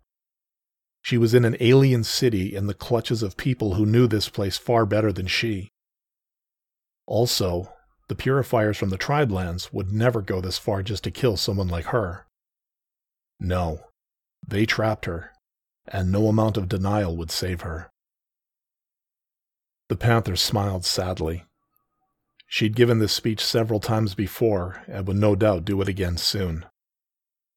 She 1.02 1.16
was 1.16 1.34
in 1.34 1.44
an 1.44 1.56
alien 1.60 2.04
city 2.04 2.54
in 2.54 2.66
the 2.66 2.74
clutches 2.74 3.22
of 3.22 3.36
people 3.36 3.74
who 3.74 3.86
knew 3.86 4.06
this 4.06 4.28
place 4.28 4.58
far 4.58 4.84
better 4.84 5.12
than 5.12 5.26
she. 5.26 5.70
Also, 7.06 7.72
the 8.08 8.14
purifiers 8.14 8.76
from 8.76 8.90
the 8.90 8.98
tribe 8.98 9.30
lands 9.30 9.72
would 9.72 9.92
never 9.92 10.20
go 10.20 10.40
this 10.40 10.58
far 10.58 10.82
just 10.82 11.04
to 11.04 11.10
kill 11.10 11.36
someone 11.36 11.68
like 11.68 11.86
her. 11.86 12.26
No, 13.38 13.84
they 14.46 14.66
trapped 14.66 15.04
her, 15.06 15.32
and 15.86 16.10
no 16.10 16.26
amount 16.26 16.56
of 16.56 16.68
denial 16.68 17.16
would 17.16 17.30
save 17.30 17.60
her. 17.62 17.88
The 19.88 19.96
panther 19.96 20.36
smiled 20.36 20.84
sadly. 20.84 21.44
She'd 22.52 22.74
given 22.74 22.98
this 22.98 23.12
speech 23.12 23.44
several 23.44 23.78
times 23.78 24.16
before 24.16 24.82
and 24.88 25.06
would 25.06 25.16
no 25.16 25.36
doubt 25.36 25.64
do 25.64 25.80
it 25.82 25.88
again 25.88 26.16
soon. 26.16 26.66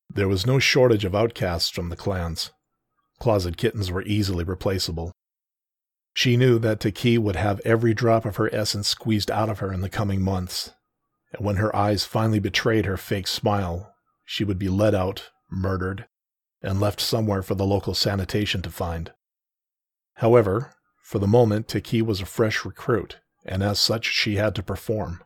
There 0.07 0.27
was 0.27 0.45
no 0.45 0.59
shortage 0.59 1.03
of 1.03 1.15
outcasts 1.15 1.71
from 1.71 1.89
the 1.89 1.95
clans. 1.95 2.51
Closet 3.17 3.57
kittens 3.57 3.89
were 3.89 4.03
easily 4.03 4.43
replaceable. 4.43 5.11
She 6.13 6.37
knew 6.37 6.59
that 6.59 6.79
Taki 6.79 7.17
would 7.17 7.35
have 7.35 7.59
every 7.65 7.95
drop 7.95 8.23
of 8.23 8.35
her 8.35 8.53
essence 8.53 8.87
squeezed 8.87 9.31
out 9.31 9.49
of 9.49 9.59
her 9.59 9.73
in 9.73 9.81
the 9.81 9.89
coming 9.89 10.21
months, 10.21 10.73
and 11.31 11.43
when 11.43 11.55
her 11.55 11.75
eyes 11.75 12.05
finally 12.05 12.39
betrayed 12.39 12.85
her 12.85 12.95
fake 12.95 13.27
smile, 13.27 13.95
she 14.23 14.43
would 14.43 14.59
be 14.59 14.69
led 14.69 14.93
out, 14.93 15.31
murdered, 15.49 16.05
and 16.61 16.79
left 16.79 17.01
somewhere 17.01 17.41
for 17.41 17.55
the 17.55 17.65
local 17.65 17.95
sanitation 17.95 18.61
to 18.61 18.69
find. 18.69 19.11
However, 20.17 20.75
for 21.01 21.17
the 21.17 21.25
moment, 21.25 21.67
Taki 21.67 22.03
was 22.03 22.21
a 22.21 22.27
fresh 22.27 22.63
recruit, 22.63 23.17
and 23.45 23.63
as 23.63 23.79
such 23.79 24.05
she 24.05 24.35
had 24.35 24.55
to 24.55 24.63
perform. 24.63 25.23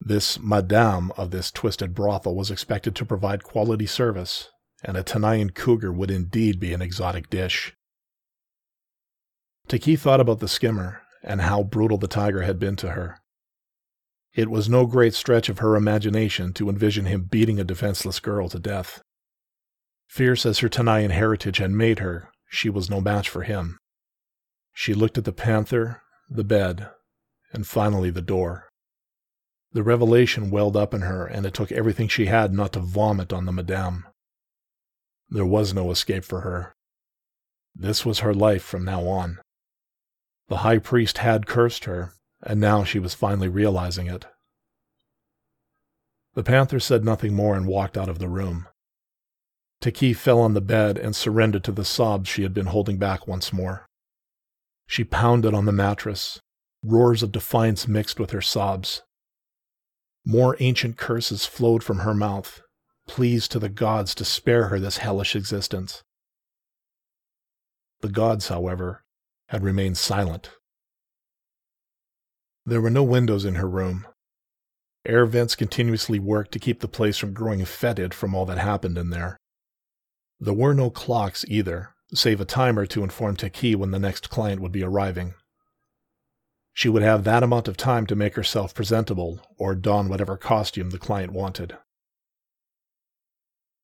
This 0.00 0.38
madame 0.38 1.10
of 1.16 1.30
this 1.30 1.50
twisted 1.50 1.94
brothel 1.94 2.34
was 2.34 2.50
expected 2.50 2.94
to 2.96 3.04
provide 3.04 3.42
quality 3.42 3.86
service, 3.86 4.48
and 4.84 4.96
a 4.96 5.02
Tanayan 5.02 5.54
cougar 5.54 5.92
would 5.92 6.10
indeed 6.10 6.60
be 6.60 6.72
an 6.72 6.82
exotic 6.82 7.28
dish. 7.28 7.74
Taki 9.66 9.96
thought 9.96 10.20
about 10.20 10.40
the 10.40 10.48
skimmer 10.48 11.02
and 11.22 11.42
how 11.42 11.62
brutal 11.62 11.98
the 11.98 12.08
tiger 12.08 12.42
had 12.42 12.58
been 12.58 12.76
to 12.76 12.90
her. 12.90 13.18
It 14.34 14.50
was 14.50 14.68
no 14.68 14.86
great 14.86 15.14
stretch 15.14 15.48
of 15.48 15.58
her 15.58 15.74
imagination 15.74 16.52
to 16.54 16.68
envision 16.68 17.06
him 17.06 17.24
beating 17.24 17.58
a 17.58 17.64
defenseless 17.64 18.20
girl 18.20 18.48
to 18.50 18.58
death. 18.58 19.02
Fierce 20.06 20.46
as 20.46 20.60
her 20.60 20.68
Tanayan 20.68 21.10
heritage 21.10 21.58
had 21.58 21.72
made 21.72 21.98
her, 21.98 22.30
she 22.48 22.70
was 22.70 22.88
no 22.88 23.00
match 23.00 23.28
for 23.28 23.42
him. 23.42 23.78
She 24.72 24.94
looked 24.94 25.18
at 25.18 25.24
the 25.24 25.32
panther, 25.32 26.02
the 26.30 26.44
bed, 26.44 26.88
and 27.52 27.66
finally 27.66 28.10
the 28.10 28.22
door. 28.22 28.68
The 29.72 29.82
revelation 29.82 30.50
welled 30.50 30.76
up 30.76 30.94
in 30.94 31.02
her, 31.02 31.26
and 31.26 31.44
it 31.44 31.54
took 31.54 31.70
everything 31.70 32.08
she 32.08 32.26
had 32.26 32.52
not 32.52 32.72
to 32.72 32.80
vomit 32.80 33.32
on 33.32 33.44
the 33.44 33.52
madame. 33.52 34.06
There 35.28 35.46
was 35.46 35.74
no 35.74 35.90
escape 35.90 36.24
for 36.24 36.40
her. 36.40 36.74
This 37.74 38.06
was 38.06 38.20
her 38.20 38.34
life 38.34 38.62
from 38.62 38.84
now 38.84 39.06
on. 39.06 39.38
The 40.48 40.58
high 40.58 40.78
priest 40.78 41.18
had 41.18 41.46
cursed 41.46 41.84
her, 41.84 42.14
and 42.42 42.60
now 42.60 42.82
she 42.82 42.98
was 42.98 43.14
finally 43.14 43.48
realizing 43.48 44.06
it. 44.06 44.26
The 46.34 46.42
panther 46.42 46.80
said 46.80 47.04
nothing 47.04 47.34
more 47.34 47.56
and 47.56 47.66
walked 47.66 47.98
out 47.98 48.08
of 48.08 48.18
the 48.18 48.28
room. 48.28 48.68
Taki 49.80 50.12
fell 50.12 50.40
on 50.40 50.54
the 50.54 50.60
bed 50.60 50.96
and 50.96 51.14
surrendered 51.14 51.64
to 51.64 51.72
the 51.72 51.84
sobs 51.84 52.28
she 52.28 52.42
had 52.42 52.54
been 52.54 52.66
holding 52.66 52.96
back 52.96 53.26
once 53.28 53.52
more. 53.52 53.86
She 54.86 55.04
pounded 55.04 55.52
on 55.52 55.66
the 55.66 55.72
mattress, 55.72 56.40
Roars 56.82 57.22
of 57.22 57.32
defiance 57.32 57.88
mixed 57.88 58.20
with 58.20 58.30
her 58.30 58.40
sobs. 58.40 59.02
More 60.24 60.56
ancient 60.60 60.96
curses 60.96 61.46
flowed 61.46 61.82
from 61.82 62.00
her 62.00 62.14
mouth, 62.14 62.60
pleas 63.06 63.48
to 63.48 63.58
the 63.58 63.68
gods 63.68 64.14
to 64.16 64.24
spare 64.24 64.68
her 64.68 64.78
this 64.78 64.98
hellish 64.98 65.34
existence. 65.34 66.02
The 68.00 68.08
gods, 68.08 68.48
however, 68.48 69.02
had 69.48 69.64
remained 69.64 69.98
silent. 69.98 70.50
There 72.64 72.80
were 72.80 72.90
no 72.90 73.02
windows 73.02 73.44
in 73.44 73.56
her 73.56 73.68
room. 73.68 74.06
Air 75.06 75.24
vents 75.26 75.56
continuously 75.56 76.18
worked 76.18 76.52
to 76.52 76.58
keep 76.58 76.80
the 76.80 76.88
place 76.88 77.16
from 77.16 77.32
growing 77.32 77.64
fetid 77.64 78.12
from 78.12 78.34
all 78.34 78.44
that 78.46 78.58
happened 78.58 78.98
in 78.98 79.10
there. 79.10 79.38
There 80.38 80.54
were 80.54 80.74
no 80.74 80.90
clocks 80.90 81.44
either, 81.48 81.94
save 82.14 82.40
a 82.40 82.44
timer 82.44 82.86
to 82.86 83.02
inform 83.02 83.36
Taki 83.36 83.74
when 83.74 83.90
the 83.90 83.98
next 83.98 84.30
client 84.30 84.60
would 84.60 84.72
be 84.72 84.84
arriving. 84.84 85.34
She 86.78 86.88
would 86.88 87.02
have 87.02 87.24
that 87.24 87.42
amount 87.42 87.66
of 87.66 87.76
time 87.76 88.06
to 88.06 88.14
make 88.14 88.36
herself 88.36 88.72
presentable 88.72 89.40
or 89.56 89.74
don 89.74 90.08
whatever 90.08 90.36
costume 90.36 90.90
the 90.90 90.98
client 91.00 91.32
wanted. 91.32 91.76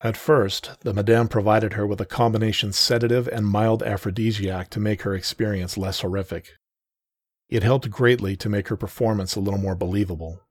At 0.00 0.16
first, 0.16 0.78
the 0.82 0.94
Madame 0.94 1.26
provided 1.26 1.72
her 1.72 1.88
with 1.88 2.00
a 2.00 2.06
combination 2.06 2.72
sedative 2.72 3.26
and 3.26 3.48
mild 3.48 3.82
aphrodisiac 3.82 4.70
to 4.70 4.78
make 4.78 5.02
her 5.02 5.12
experience 5.12 5.76
less 5.76 6.02
horrific. 6.02 6.52
It 7.48 7.64
helped 7.64 7.90
greatly 7.90 8.36
to 8.36 8.48
make 8.48 8.68
her 8.68 8.76
performance 8.76 9.34
a 9.34 9.40
little 9.40 9.58
more 9.58 9.74
believable. 9.74 10.42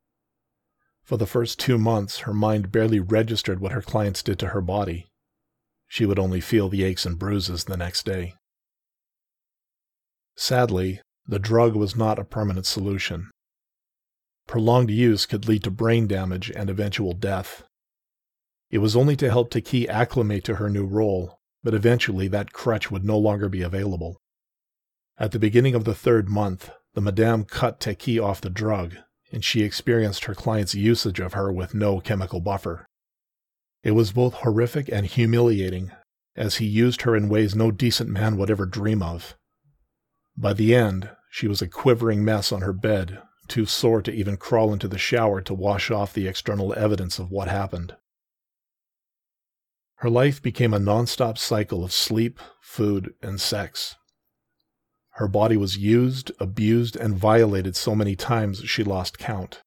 For 1.02 1.16
the 1.16 1.26
first 1.26 1.62
two 1.62 1.78
months, 1.78 2.18
her 2.28 2.34
mind 2.34 2.74
barely 2.74 3.00
registered 3.00 3.62
what 3.62 3.72
her 3.72 3.82
clients 3.82 4.22
did 4.22 4.38
to 4.40 4.50
her 4.50 4.60
body. 4.60 5.08
She 5.88 6.06
would 6.06 6.20
only 6.20 6.42
feel 6.42 6.68
the 6.68 6.84
aches 6.84 7.06
and 7.06 7.18
bruises 7.18 7.64
the 7.64 7.78
next 7.78 8.06
day. 8.06 8.34
Sadly, 10.36 11.00
the 11.28 11.40
drug 11.40 11.76
was 11.76 11.96
not 11.96 12.20
a 12.20 12.24
permanent 12.24 12.66
solution. 12.66 13.30
Prolonged 14.48 14.92
use 14.92 15.26
could 15.26 15.48
lead 15.48 15.64
to 15.64 15.72
brain 15.72 16.08
damage 16.08 16.52
and 16.52 16.70
eventual 16.70 17.14
death. 17.14 17.64
It 18.70 18.80
was 18.80 18.96
only 18.96 19.16
to 19.18 19.30
help 19.30 19.50
Taki 19.50 19.88
acclimate 19.88 20.44
to 20.46 20.56
her 20.56 20.70
new 20.70 20.86
role, 20.86 21.40
but 21.64 21.74
eventually 21.74 22.28
that 22.28 22.54
crutch 22.54 22.92
would 22.92 23.06
no 23.06 23.18
longer 23.18 23.48
be 23.48 23.62
available. 23.62 24.18
At 25.18 25.32
the 25.32 25.40
beginning 25.40 25.76
of 25.76 25.86
the 25.86 25.96
third 25.96 26.28
month, 26.28 26.72
the 26.94 27.02
Madame 27.02 27.46
cut 27.46 27.80
Taki 27.80 28.20
off 28.20 28.42
the 28.42 28.50
drug, 28.50 28.96
and 29.32 29.46
she 29.46 29.64
experienced 29.64 30.26
her 30.26 30.36
client's 30.36 30.76
usage 30.76 31.20
of 31.20 31.34
her 31.34 31.52
with 31.52 31.74
no 31.74 32.00
chemical 32.00 32.42
buffer. 32.42 32.86
It 33.84 33.92
was 33.92 34.12
both 34.12 34.36
horrific 34.36 34.90
and 34.90 35.06
humiliating, 35.06 35.92
as 36.36 36.56
he 36.56 36.66
used 36.66 37.04
her 37.04 37.16
in 37.16 37.30
ways 37.30 37.56
no 37.56 37.72
decent 37.72 38.10
man 38.10 38.38
would 38.38 38.50
ever 38.50 38.66
dream 38.66 39.02
of. 39.02 39.36
By 40.36 40.54
the 40.54 40.74
end, 40.76 41.12
she 41.30 41.48
was 41.48 41.62
a 41.62 41.68
quivering 41.68 42.24
mess 42.24 42.52
on 42.52 42.62
her 42.62 42.74
bed, 42.74 43.22
too 43.48 43.66
sore 43.66 44.02
to 44.02 44.12
even 44.12 44.38
crawl 44.38 44.74
into 44.74 44.88
the 44.88 44.98
shower 44.98 45.42
to 45.42 45.54
wash 45.54 45.92
off 45.92 46.14
the 46.14 46.28
external 46.28 46.74
evidence 46.78 47.20
of 47.20 47.32
what 47.32 47.48
happened. 47.48 47.96
Her 49.98 50.10
life 50.10 50.42
became 50.42 50.74
a 50.74 50.80
nonstop 50.80 51.38
cycle 51.38 51.84
of 51.84 51.94
sleep, 51.94 52.40
food, 52.62 53.14
and 53.22 53.40
sex. 53.40 53.96
Her 55.12 55.28
body 55.28 55.56
was 55.56 55.78
used, 55.78 56.32
abused, 56.40 56.96
and 56.96 57.16
violated 57.16 57.76
so 57.76 57.96
many 57.96 58.16
times 58.16 58.60
she 58.66 58.84
lost 58.84 59.20
count. 59.20 59.62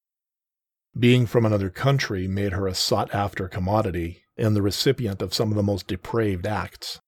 Being 0.99 1.26
from 1.26 1.46
another 1.46 1.70
country 1.70 2.26
made 2.26 2.52
her 2.52 2.66
a 2.66 2.75
sought 2.75 3.14
after 3.14 3.49
commodity 3.49 4.25
and 4.37 4.56
the 4.56 4.62
recipient 4.62 5.23
of 5.23 5.32
some 5.32 5.50
of 5.50 5.56
the 5.56 5.62
most 5.62 5.87
depraved 5.87 6.46
acts. 6.46 7.00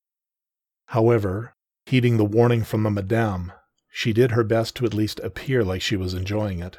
However, 0.87 1.55
heeding 1.89 2.19
the 2.19 2.25
warning 2.25 2.63
from 2.63 2.83
the 2.83 2.91
Madame, 2.91 3.51
she 3.89 4.13
did 4.13 4.33
her 4.33 4.45
best 4.45 4.77
to 4.77 4.85
at 4.85 4.93
least 4.93 5.19
appear 5.21 5.65
like 5.65 5.81
she 5.81 5.97
was 5.97 6.13
enjoying 6.13 6.61
it. 6.61 6.77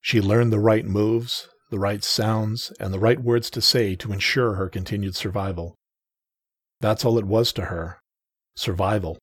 She 0.00 0.20
learned 0.20 0.52
the 0.52 0.58
right 0.58 0.84
moves, 0.84 1.48
the 1.70 1.78
right 1.78 2.02
sounds, 2.02 2.72
and 2.80 2.92
the 2.92 2.98
right 2.98 3.22
words 3.22 3.50
to 3.50 3.60
say 3.60 3.94
to 3.94 4.12
ensure 4.12 4.54
her 4.54 4.68
continued 4.68 5.14
survival. 5.14 5.76
That's 6.80 7.04
all 7.04 7.18
it 7.18 7.24
was 7.24 7.52
to 7.52 7.66
her 7.66 8.00
survival. 8.56 9.16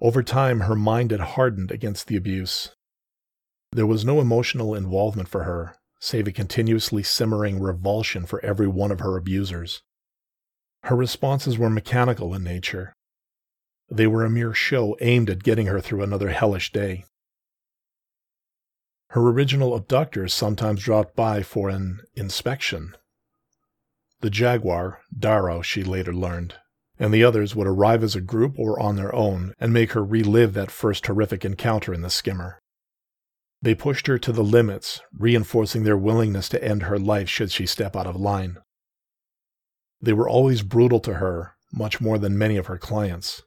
Over 0.00 0.22
time, 0.22 0.60
her 0.60 0.76
mind 0.76 1.10
had 1.10 1.20
hardened 1.20 1.72
against 1.72 2.06
the 2.06 2.16
abuse. 2.16 2.70
There 3.72 3.88
was 3.88 4.04
no 4.04 4.20
emotional 4.20 4.72
involvement 4.72 5.28
for 5.28 5.42
her, 5.42 5.74
save 5.98 6.28
a 6.28 6.32
continuously 6.32 7.02
simmering 7.02 7.60
revulsion 7.60 8.24
for 8.24 8.44
every 8.44 8.68
one 8.68 8.92
of 8.92 9.00
her 9.00 9.16
abusers. 9.16 9.82
Her 10.84 10.94
responses 10.94 11.58
were 11.58 11.70
mechanical 11.70 12.34
in 12.34 12.44
nature. 12.44 12.92
They 13.94 14.06
were 14.06 14.24
a 14.24 14.30
mere 14.30 14.54
show 14.54 14.96
aimed 15.02 15.28
at 15.28 15.42
getting 15.42 15.66
her 15.66 15.78
through 15.78 16.02
another 16.02 16.30
hellish 16.30 16.72
day. 16.72 17.04
Her 19.08 19.28
original 19.28 19.74
abductors 19.74 20.32
sometimes 20.32 20.82
dropped 20.82 21.14
by 21.14 21.42
for 21.42 21.68
an 21.68 22.00
inspection. 22.14 22.96
The 24.20 24.30
jaguar, 24.30 25.02
Darrow, 25.14 25.60
she 25.60 25.84
later 25.84 26.14
learned, 26.14 26.54
and 26.98 27.12
the 27.12 27.22
others 27.22 27.54
would 27.54 27.66
arrive 27.66 28.02
as 28.02 28.16
a 28.16 28.22
group 28.22 28.58
or 28.58 28.80
on 28.80 28.96
their 28.96 29.14
own 29.14 29.52
and 29.60 29.74
make 29.74 29.92
her 29.92 30.02
relive 30.02 30.54
that 30.54 30.70
first 30.70 31.06
horrific 31.06 31.44
encounter 31.44 31.92
in 31.92 32.00
the 32.00 32.08
skimmer. 32.08 32.58
They 33.60 33.74
pushed 33.74 34.06
her 34.06 34.16
to 34.16 34.32
the 34.32 34.42
limits, 34.42 35.02
reinforcing 35.12 35.84
their 35.84 35.98
willingness 35.98 36.48
to 36.48 36.64
end 36.64 36.84
her 36.84 36.98
life 36.98 37.28
should 37.28 37.52
she 37.52 37.66
step 37.66 37.94
out 37.94 38.06
of 38.06 38.16
line. 38.16 38.56
They 40.00 40.14
were 40.14 40.30
always 40.30 40.62
brutal 40.62 41.00
to 41.00 41.14
her, 41.14 41.56
much 41.70 42.00
more 42.00 42.16
than 42.16 42.38
many 42.38 42.56
of 42.56 42.68
her 42.68 42.78
clients. 42.78 43.42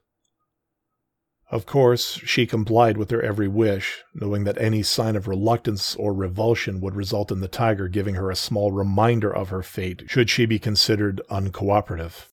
Of 1.48 1.64
course, 1.64 2.18
she 2.24 2.44
complied 2.44 2.96
with 2.96 3.08
their 3.08 3.22
every 3.22 3.46
wish, 3.46 4.02
knowing 4.12 4.42
that 4.44 4.58
any 4.58 4.82
sign 4.82 5.14
of 5.14 5.28
reluctance 5.28 5.94
or 5.94 6.12
revulsion 6.12 6.80
would 6.80 6.96
result 6.96 7.30
in 7.30 7.40
the 7.40 7.46
tiger 7.46 7.86
giving 7.86 8.16
her 8.16 8.30
a 8.30 8.36
small 8.36 8.72
reminder 8.72 9.32
of 9.32 9.50
her 9.50 9.62
fate 9.62 10.04
should 10.08 10.28
she 10.28 10.44
be 10.44 10.58
considered 10.58 11.20
uncooperative. 11.30 12.30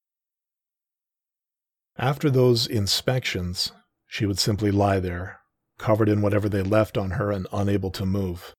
After 1.96 2.32
those 2.32 2.66
inspections, 2.66 3.72
she 4.08 4.26
would 4.26 4.40
simply 4.40 4.72
lie 4.72 5.00
there, 5.00 5.42
covered 5.78 6.10
in 6.10 6.24
whatever 6.24 6.50
they 6.50 6.64
left 6.64 6.98
on 6.98 7.12
her 7.12 7.32
and 7.32 7.46
unable 7.54 7.92
to 7.92 8.08
move. 8.08 8.56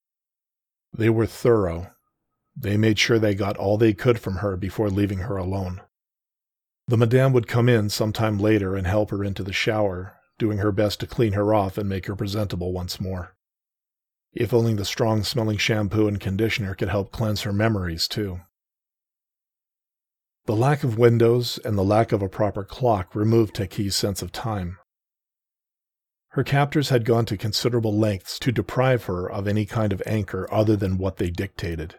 They 0.97 1.11
were 1.11 1.27
thorough. 1.27 1.91
They 2.57 2.77
made 2.77 3.01
sure 3.01 3.19
they 3.19 3.35
got 3.35 3.57
all 3.57 3.77
they 3.77 3.93
could 3.93 4.21
from 4.21 4.37
her 4.37 4.57
before 4.57 4.89
leaving 4.89 5.19
her 5.19 5.37
alone. 5.37 5.81
The 6.87 6.97
madame 6.97 7.33
would 7.33 7.49
come 7.49 7.69
in 7.69 7.91
some 7.91 8.13
time 8.13 8.39
later 8.39 8.77
and 8.77 8.87
help 8.87 9.11
her 9.11 9.25
into 9.25 9.43
the 9.43 9.53
shower, 9.53 10.21
doing 10.39 10.59
her 10.59 10.73
best 10.73 11.01
to 11.01 11.07
clean 11.07 11.33
her 11.33 11.55
off 11.55 11.79
and 11.79 11.89
make 11.89 12.07
her 12.07 12.17
presentable 12.17 12.73
once 12.73 13.01
more. 13.01 13.37
If 14.33 14.53
only 14.53 14.75
the 14.75 14.85
strong 14.85 15.23
smelling 15.23 15.59
shampoo 15.59 16.09
and 16.09 16.21
conditioner 16.21 16.75
could 16.75 16.89
help 16.89 17.13
cleanse 17.13 17.43
her 17.43 17.53
memories, 17.53 18.09
too. 18.09 18.41
The 20.47 20.57
lack 20.57 20.85
of 20.85 20.99
windows 20.99 21.59
and 21.65 21.79
the 21.79 21.85
lack 21.85 22.13
of 22.13 22.21
a 22.21 22.29
proper 22.29 22.65
clock 22.65 23.15
removed 23.15 23.55
Taki's 23.55 23.97
sense 23.97 24.21
of 24.21 24.33
time. 24.33 24.79
Her 26.31 26.43
captors 26.43 26.89
had 26.89 27.05
gone 27.05 27.27
to 27.27 27.37
considerable 27.37 27.97
lengths 27.97 28.41
to 28.41 28.51
deprive 28.51 29.05
her 29.05 29.31
of 29.31 29.47
any 29.47 29.67
kind 29.67 29.93
of 29.93 30.03
anchor 30.05 30.53
other 30.53 30.75
than 30.75 30.99
what 30.99 31.19
they 31.19 31.31
dictated. 31.31 31.95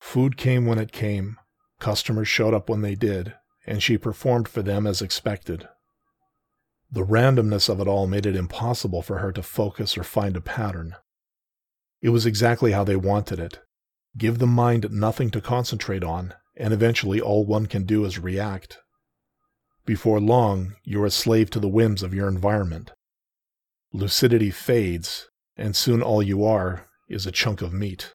Food 0.00 0.36
came 0.36 0.64
when 0.64 0.78
it 0.78 0.92
came, 0.92 1.38
customers 1.80 2.28
showed 2.28 2.54
up 2.54 2.68
when 2.68 2.82
they 2.82 2.94
did, 2.94 3.34
and 3.66 3.82
she 3.82 3.98
performed 3.98 4.48
for 4.48 4.62
them 4.62 4.86
as 4.86 5.02
expected. 5.02 5.68
The 6.94 7.06
randomness 7.06 7.70
of 7.70 7.80
it 7.80 7.88
all 7.88 8.06
made 8.06 8.26
it 8.26 8.36
impossible 8.36 9.00
for 9.00 9.18
her 9.18 9.32
to 9.32 9.42
focus 9.42 9.96
or 9.96 10.04
find 10.04 10.36
a 10.36 10.42
pattern. 10.42 10.94
It 12.02 12.10
was 12.10 12.26
exactly 12.26 12.72
how 12.72 12.84
they 12.84 12.96
wanted 12.96 13.38
it. 13.38 13.60
Give 14.18 14.38
the 14.38 14.46
mind 14.46 14.90
nothing 14.90 15.30
to 15.30 15.40
concentrate 15.40 16.04
on, 16.04 16.34
and 16.54 16.74
eventually 16.74 17.18
all 17.18 17.46
one 17.46 17.64
can 17.64 17.84
do 17.84 18.04
is 18.04 18.18
react. 18.18 18.78
Before 19.86 20.20
long, 20.20 20.74
you're 20.84 21.06
a 21.06 21.10
slave 21.10 21.48
to 21.50 21.60
the 21.60 21.68
whims 21.68 22.02
of 22.02 22.12
your 22.12 22.28
environment. 22.28 22.92
Lucidity 23.94 24.50
fades, 24.50 25.30
and 25.56 25.74
soon 25.74 26.02
all 26.02 26.22
you 26.22 26.44
are 26.44 26.88
is 27.08 27.26
a 27.26 27.32
chunk 27.32 27.62
of 27.62 27.72
meat. 27.72 28.12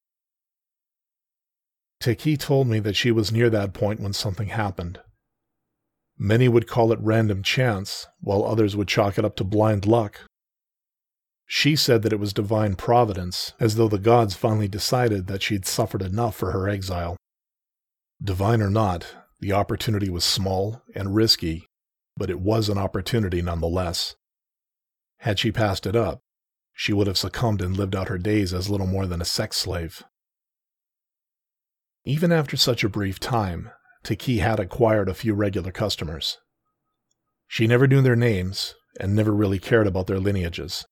Taki 2.00 2.38
told 2.38 2.68
me 2.68 2.80
that 2.80 2.96
she 2.96 3.10
was 3.10 3.32
near 3.32 3.50
that 3.50 3.74
point 3.74 4.00
when 4.00 4.14
something 4.14 4.50
happened. 4.50 5.00
Many 6.18 6.48
would 6.48 6.68
call 6.68 6.92
it 6.92 7.00
random 7.02 7.44
chance, 7.44 8.08
while 8.20 8.44
others 8.44 8.76
would 8.76 8.88
chalk 8.88 9.18
it 9.18 9.26
up 9.26 9.36
to 9.36 9.44
blind 9.44 9.86
luck. 9.86 10.22
She 11.46 11.76
said 11.76 12.02
that 12.02 12.12
it 12.12 12.20
was 12.20 12.34
divine 12.34 12.76
providence, 12.76 13.54
as 13.60 13.76
though 13.76 13.88
the 13.88 14.00
gods 14.00 14.36
finally 14.36 14.68
decided 14.68 15.28
that 15.28 15.44
she'd 15.44 15.66
suffered 15.66 16.02
enough 16.02 16.36
for 16.36 16.52
her 16.52 16.68
exile. 16.68 17.18
Divine 18.22 18.62
or 18.62 18.70
not, 18.70 19.06
the 19.40 19.54
opportunity 19.54 20.10
was 20.10 20.26
small 20.26 20.82
and 20.96 21.16
risky, 21.16 21.68
but 22.18 22.30
it 22.30 22.40
was 22.40 22.68
an 22.68 22.78
opportunity 22.78 23.42
nonetheless. 23.42 24.16
Had 25.20 25.40
she 25.40 25.52
passed 25.52 25.86
it 25.86 25.96
up, 25.96 26.20
she 26.74 26.94
would 26.94 27.08
have 27.08 27.18
succumbed 27.18 27.62
and 27.62 27.78
lived 27.78 27.96
out 27.96 28.10
her 28.10 28.18
days 28.18 28.54
as 28.54 28.70
little 28.70 28.88
more 28.88 29.06
than 29.06 29.22
a 29.22 29.26
sex 29.26 29.58
slave. 29.58 30.04
Even 32.04 32.32
after 32.32 32.58
such 32.58 32.84
a 32.84 32.90
brief 32.90 33.20
time, 33.20 33.70
Taki 34.08 34.38
had 34.38 34.58
acquired 34.58 35.10
a 35.10 35.14
few 35.14 35.34
regular 35.34 35.70
customers. 35.70 36.38
She 37.46 37.68
never 37.68 37.88
knew 37.88 38.02
their 38.02 38.16
names 38.16 38.74
and 39.02 39.14
never 39.14 39.34
really 39.34 39.60
cared 39.60 39.86
about 39.86 40.08
their 40.08 40.18
lineages. 40.18 40.86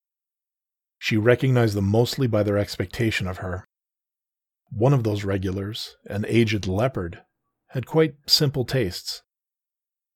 She 1.00 1.16
recognized 1.16 1.78
them 1.78 1.86
mostly 1.86 2.28
by 2.28 2.44
their 2.44 2.58
expectation 2.58 3.26
of 3.26 3.38
her. 3.38 3.64
One 4.70 4.92
of 4.92 5.06
those 5.06 5.24
regulars, 5.24 5.96
an 6.08 6.26
aged 6.28 6.68
leopard, 6.68 7.22
had 7.70 7.86
quite 7.86 8.16
simple 8.28 8.66
tastes. 8.66 9.22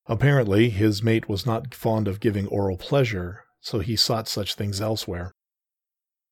Apparently, 0.08 0.70
his 0.70 1.02
mate 1.02 1.30
was 1.30 1.46
not 1.46 1.74
fond 1.74 2.06
of 2.06 2.20
giving 2.20 2.48
oral 2.48 2.76
pleasure, 2.76 3.46
so 3.62 3.80
he 3.80 3.96
sought 3.96 4.28
such 4.28 4.56
things 4.56 4.82
elsewhere. 4.82 5.32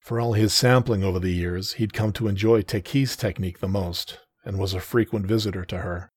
For 0.01 0.19
all 0.19 0.33
his 0.33 0.53
sampling 0.53 1.05
over 1.05 1.19
the 1.19 1.33
years, 1.33 1.73
he'd 1.73 1.93
come 1.93 2.11
to 2.11 2.27
enjoy 2.27 2.61
Taki's 2.61 3.15
technique 3.15 3.59
the 3.59 3.69
most, 3.69 4.19
and 4.43 4.59
was 4.59 4.73
a 4.73 4.81
frequent 4.81 5.27
visitor 5.27 5.63
to 5.63 5.77
her. 5.77 6.11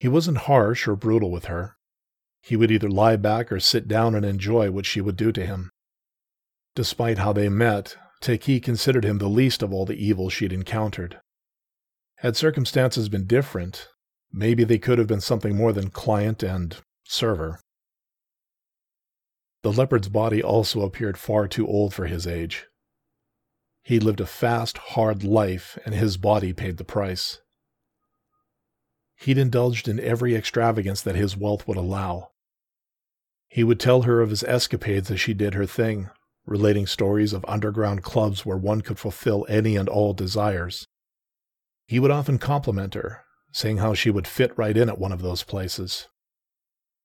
He 0.00 0.08
wasn't 0.08 0.38
harsh 0.38 0.88
or 0.88 0.96
brutal 0.96 1.30
with 1.30 1.44
her. 1.44 1.76
He 2.40 2.56
would 2.56 2.70
either 2.70 2.88
lie 2.88 3.16
back 3.16 3.52
or 3.52 3.60
sit 3.60 3.86
down 3.86 4.14
and 4.14 4.24
enjoy 4.24 4.70
what 4.70 4.86
she 4.86 5.02
would 5.02 5.16
do 5.16 5.30
to 5.30 5.44
him. 5.44 5.70
Despite 6.74 7.18
how 7.18 7.34
they 7.34 7.50
met, 7.50 7.96
Taki 8.22 8.60
considered 8.60 9.04
him 9.04 9.18
the 9.18 9.28
least 9.28 9.62
of 9.62 9.74
all 9.74 9.84
the 9.84 10.02
evils 10.02 10.32
she'd 10.32 10.54
encountered. 10.54 11.20
Had 12.16 12.34
circumstances 12.34 13.10
been 13.10 13.26
different, 13.26 13.88
maybe 14.32 14.64
they 14.64 14.78
could 14.78 14.96
have 14.96 15.06
been 15.06 15.20
something 15.20 15.54
more 15.54 15.72
than 15.72 15.90
client 15.90 16.42
and 16.42 16.78
server. 17.04 17.60
The 19.62 19.72
leopard's 19.72 20.08
body 20.08 20.42
also 20.42 20.80
appeared 20.80 21.18
far 21.18 21.46
too 21.46 21.66
old 21.66 21.92
for 21.92 22.06
his 22.06 22.26
age. 22.26 22.66
He 23.82 24.00
lived 24.00 24.20
a 24.22 24.26
fast, 24.26 24.78
hard 24.78 25.24
life, 25.24 25.78
and 25.84 25.94
his 25.94 26.16
body 26.16 26.54
paid 26.54 26.78
the 26.78 26.84
price. 26.84 27.40
He'd 29.20 29.36
indulged 29.36 29.86
in 29.86 30.00
every 30.00 30.34
extravagance 30.34 31.02
that 31.02 31.14
his 31.14 31.36
wealth 31.36 31.68
would 31.68 31.76
allow. 31.76 32.30
He 33.48 33.62
would 33.62 33.78
tell 33.78 34.02
her 34.02 34.22
of 34.22 34.30
his 34.30 34.42
escapades 34.44 35.10
as 35.10 35.20
she 35.20 35.34
did 35.34 35.52
her 35.52 35.66
thing, 35.66 36.08
relating 36.46 36.86
stories 36.86 37.34
of 37.34 37.44
underground 37.46 38.02
clubs 38.02 38.46
where 38.46 38.56
one 38.56 38.80
could 38.80 38.98
fulfill 38.98 39.44
any 39.48 39.76
and 39.76 39.90
all 39.90 40.14
desires. 40.14 40.86
He 41.86 41.98
would 41.98 42.10
often 42.10 42.38
compliment 42.38 42.94
her, 42.94 43.24
saying 43.52 43.76
how 43.76 43.92
she 43.92 44.10
would 44.10 44.26
fit 44.26 44.56
right 44.56 44.76
in 44.76 44.88
at 44.88 44.98
one 44.98 45.12
of 45.12 45.20
those 45.20 45.42
places. 45.42 46.06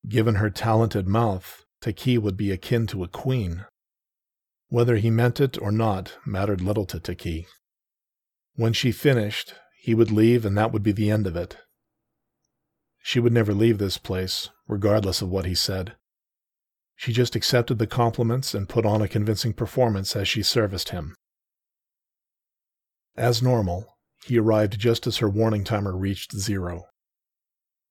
Given 0.08 0.36
her 0.36 0.50
talented 0.50 1.08
mouth, 1.08 1.66
Taki 1.82 2.18
would 2.18 2.38
be 2.38 2.52
akin 2.52 2.88
to 2.88 3.04
a 3.04 3.10
queen. 3.10 3.66
Whether 4.70 4.96
he 4.98 5.10
meant 5.10 5.42
it 5.42 5.62
or 5.62 5.72
not 5.72 6.14
mattered 6.26 6.62
little 6.62 6.86
to 6.86 7.00
Taki. 7.00 7.48
When 8.56 8.72
she 8.72 8.94
finished, 8.94 9.56
he 9.82 9.94
would 9.94 10.12
leave 10.12 10.46
and 10.46 10.58
that 10.58 10.72
would 10.72 10.84
be 10.84 10.94
the 10.94 11.12
end 11.12 11.28
of 11.28 11.36
it. 11.36 11.58
She 13.08 13.20
would 13.20 13.34
never 13.34 13.54
leave 13.54 13.78
this 13.78 14.00
place, 14.00 14.50
regardless 14.68 15.22
of 15.22 15.30
what 15.30 15.46
he 15.46 15.54
said. 15.54 15.96
She 16.96 17.14
just 17.14 17.36
accepted 17.36 17.78
the 17.78 17.86
compliments 17.86 18.56
and 18.56 18.68
put 18.68 18.84
on 18.84 19.00
a 19.00 19.08
convincing 19.08 19.54
performance 19.54 20.16
as 20.16 20.28
she 20.28 20.42
serviced 20.42 20.90
him. 20.90 21.14
As 23.16 23.44
normal, 23.44 23.96
he 24.26 24.40
arrived 24.40 24.80
just 24.80 25.06
as 25.06 25.18
her 25.18 25.30
warning 25.30 25.64
timer 25.64 25.96
reached 25.96 26.36
zero. 26.36 26.86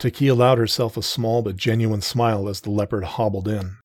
Taki 0.00 0.27
allowed 0.27 0.59
herself 0.59 0.96
a 0.96 1.03
small 1.03 1.42
but 1.42 1.57
genuine 1.57 2.03
smile 2.03 2.48
as 2.48 2.62
the 2.62 2.70
leopard 2.70 3.05
hobbled 3.05 3.46
in. 3.46 3.77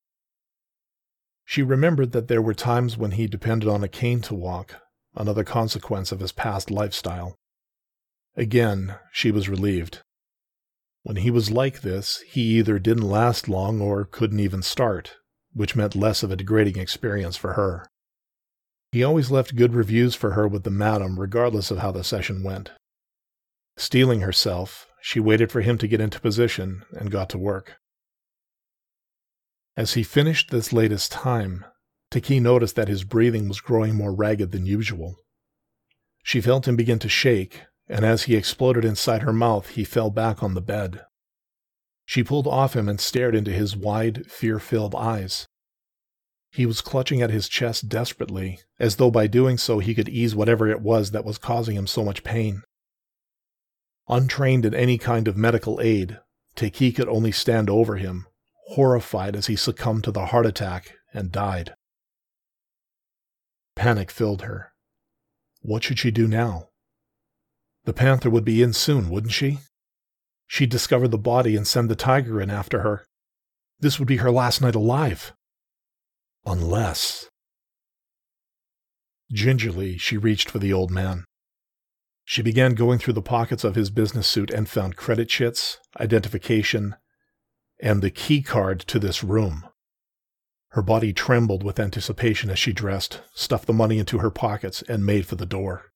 She 1.45 1.61
remembered 1.61 2.11
that 2.11 2.27
there 2.27 2.41
were 2.41 2.55
times 2.55 2.97
when 2.97 3.11
he 3.11 3.27
depended 3.27 3.69
on 3.69 3.83
a 3.83 3.87
cane 3.87 4.21
to 4.21 4.33
walk, 4.33 4.77
another 5.13 5.43
consequence 5.43 6.11
of 6.11 6.21
his 6.21 6.31
past 6.31 6.71
lifestyle. 6.71 7.35
Again, 8.35 8.95
she 9.11 9.29
was 9.29 9.47
relieved. 9.47 10.01
When 11.09 11.15
he 11.15 11.31
was 11.31 11.49
like 11.49 11.81
this, 11.81 12.19
he 12.27 12.59
either 12.59 12.77
didn't 12.77 13.09
last 13.09 13.49
long 13.49 13.81
or 13.81 14.05
couldn't 14.05 14.41
even 14.41 14.61
start, 14.61 15.15
which 15.53 15.75
meant 15.75 15.95
less 15.95 16.21
of 16.21 16.29
a 16.29 16.35
degrading 16.35 16.77
experience 16.77 17.35
for 17.35 17.53
her. 17.53 17.87
He 18.91 19.03
always 19.03 19.31
left 19.31 19.55
good 19.55 19.73
reviews 19.73 20.13
for 20.13 20.33
her 20.33 20.47
with 20.47 20.65
the 20.65 20.69
madam, 20.69 21.19
regardless 21.19 21.71
of 21.71 21.79
how 21.79 21.91
the 21.91 22.03
session 22.03 22.43
went. 22.43 22.73
Steeling 23.75 24.21
herself, 24.21 24.85
she 25.01 25.19
waited 25.19 25.51
for 25.51 25.61
him 25.61 25.79
to 25.79 25.87
get 25.87 25.99
into 25.99 26.21
position 26.21 26.83
and 26.91 27.09
got 27.09 27.27
to 27.31 27.39
work. 27.39 27.77
As 29.75 29.95
he 29.95 30.03
finished 30.03 30.51
this 30.51 30.71
latest 30.71 31.11
time, 31.11 31.65
Taki 32.11 32.39
noticed 32.39 32.75
that 32.75 32.87
his 32.87 33.03
breathing 33.03 33.47
was 33.47 33.61
growing 33.61 33.95
more 33.95 34.13
ragged 34.13 34.51
than 34.51 34.67
usual. 34.67 35.15
She 36.21 36.39
felt 36.39 36.67
him 36.67 36.75
begin 36.75 36.99
to 36.99 37.09
shake, 37.09 37.63
and 37.89 38.05
as 38.05 38.23
he 38.23 38.35
exploded 38.35 38.85
inside 38.85 39.23
her 39.23 39.33
mouth, 39.33 39.69
he 39.69 39.83
fell 39.83 40.11
back 40.11 40.43
on 40.43 40.53
the 40.53 40.61
bed. 40.61 41.01
She 42.05 42.23
pulled 42.23 42.47
off 42.47 42.75
him 42.75 42.87
and 42.87 43.01
stared 43.01 43.35
into 43.35 43.51
his 43.51 43.75
wide, 43.75 44.29
fear 44.31 44.59
filled 44.59 44.95
eyes. 44.95 45.47
He 46.51 46.65
was 46.65 46.81
clutching 46.81 47.21
at 47.21 47.29
his 47.29 47.47
chest 47.47 47.89
desperately, 47.89 48.59
as 48.79 48.95
though 48.95 49.11
by 49.11 49.27
doing 49.27 49.57
so 49.57 49.79
he 49.79 49.93
could 49.93 50.09
ease 50.09 50.35
whatever 50.35 50.67
it 50.67 50.81
was 50.81 51.11
that 51.11 51.25
was 51.25 51.37
causing 51.37 51.75
him 51.75 51.87
so 51.87 52.03
much 52.03 52.23
pain. 52.23 52.63
Untrained 54.07 54.65
in 54.65 54.73
any 54.73 54.97
kind 54.97 55.27
of 55.27 55.37
medical 55.37 55.79
aid, 55.81 56.19
Taki 56.55 56.91
could 56.91 57.07
only 57.07 57.31
stand 57.31 57.69
over 57.69 57.97
him, 57.97 58.25
horrified 58.69 59.35
as 59.35 59.47
he 59.47 59.55
succumbed 59.55 60.03
to 60.03 60.11
the 60.11 60.27
heart 60.27 60.47
attack 60.47 60.95
and 61.13 61.31
died. 61.31 61.75
Panic 63.75 64.09
filled 64.09 64.41
her. 64.41 64.73
What 65.61 65.83
should 65.83 65.99
she 65.99 66.09
do 66.09 66.27
now? 66.27 66.68
The 67.85 67.93
panther 67.93 68.29
would 68.29 68.45
be 68.45 68.61
in 68.61 68.73
soon, 68.73 69.09
wouldn't 69.09 69.33
she? 69.33 69.59
She'd 70.47 70.69
discover 70.69 71.07
the 71.07 71.17
body 71.17 71.55
and 71.55 71.67
send 71.67 71.89
the 71.89 71.95
tiger 71.95 72.41
in 72.41 72.49
after 72.49 72.81
her. 72.81 73.05
This 73.79 73.99
would 73.99 74.07
be 74.07 74.17
her 74.17 74.31
last 74.31 74.61
night 74.61 74.75
alive. 74.75 75.33
Unless. 76.45 77.29
Gingerly, 79.31 79.97
she 79.97 80.17
reached 80.17 80.49
for 80.49 80.59
the 80.59 80.73
old 80.73 80.91
man. 80.91 81.25
She 82.25 82.41
began 82.41 82.73
going 82.73 82.99
through 82.99 83.13
the 83.13 83.21
pockets 83.21 83.63
of 83.63 83.75
his 83.75 83.89
business 83.89 84.27
suit 84.27 84.51
and 84.51 84.69
found 84.69 84.95
credit 84.95 85.29
chits, 85.29 85.77
identification, 85.99 86.95
and 87.79 88.01
the 88.01 88.11
key 88.11 88.41
card 88.41 88.81
to 88.81 88.99
this 88.99 89.23
room. 89.23 89.67
Her 90.69 90.81
body 90.81 91.13
trembled 91.13 91.63
with 91.63 91.79
anticipation 91.79 92.49
as 92.49 92.59
she 92.59 92.73
dressed, 92.73 93.21
stuffed 93.33 93.65
the 93.65 93.73
money 93.73 93.97
into 93.97 94.19
her 94.19 94.29
pockets, 94.29 94.83
and 94.83 95.05
made 95.05 95.25
for 95.25 95.35
the 95.35 95.45
door. 95.45 95.88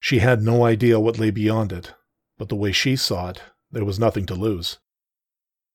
She 0.00 0.18
had 0.18 0.42
no 0.42 0.64
idea 0.64 1.00
what 1.00 1.18
lay 1.18 1.30
beyond 1.30 1.72
it, 1.72 1.94
but 2.36 2.48
the 2.48 2.56
way 2.56 2.72
she 2.72 2.96
saw 2.96 3.30
it, 3.30 3.42
there 3.70 3.84
was 3.84 3.98
nothing 3.98 4.26
to 4.26 4.34
lose. 4.34 4.78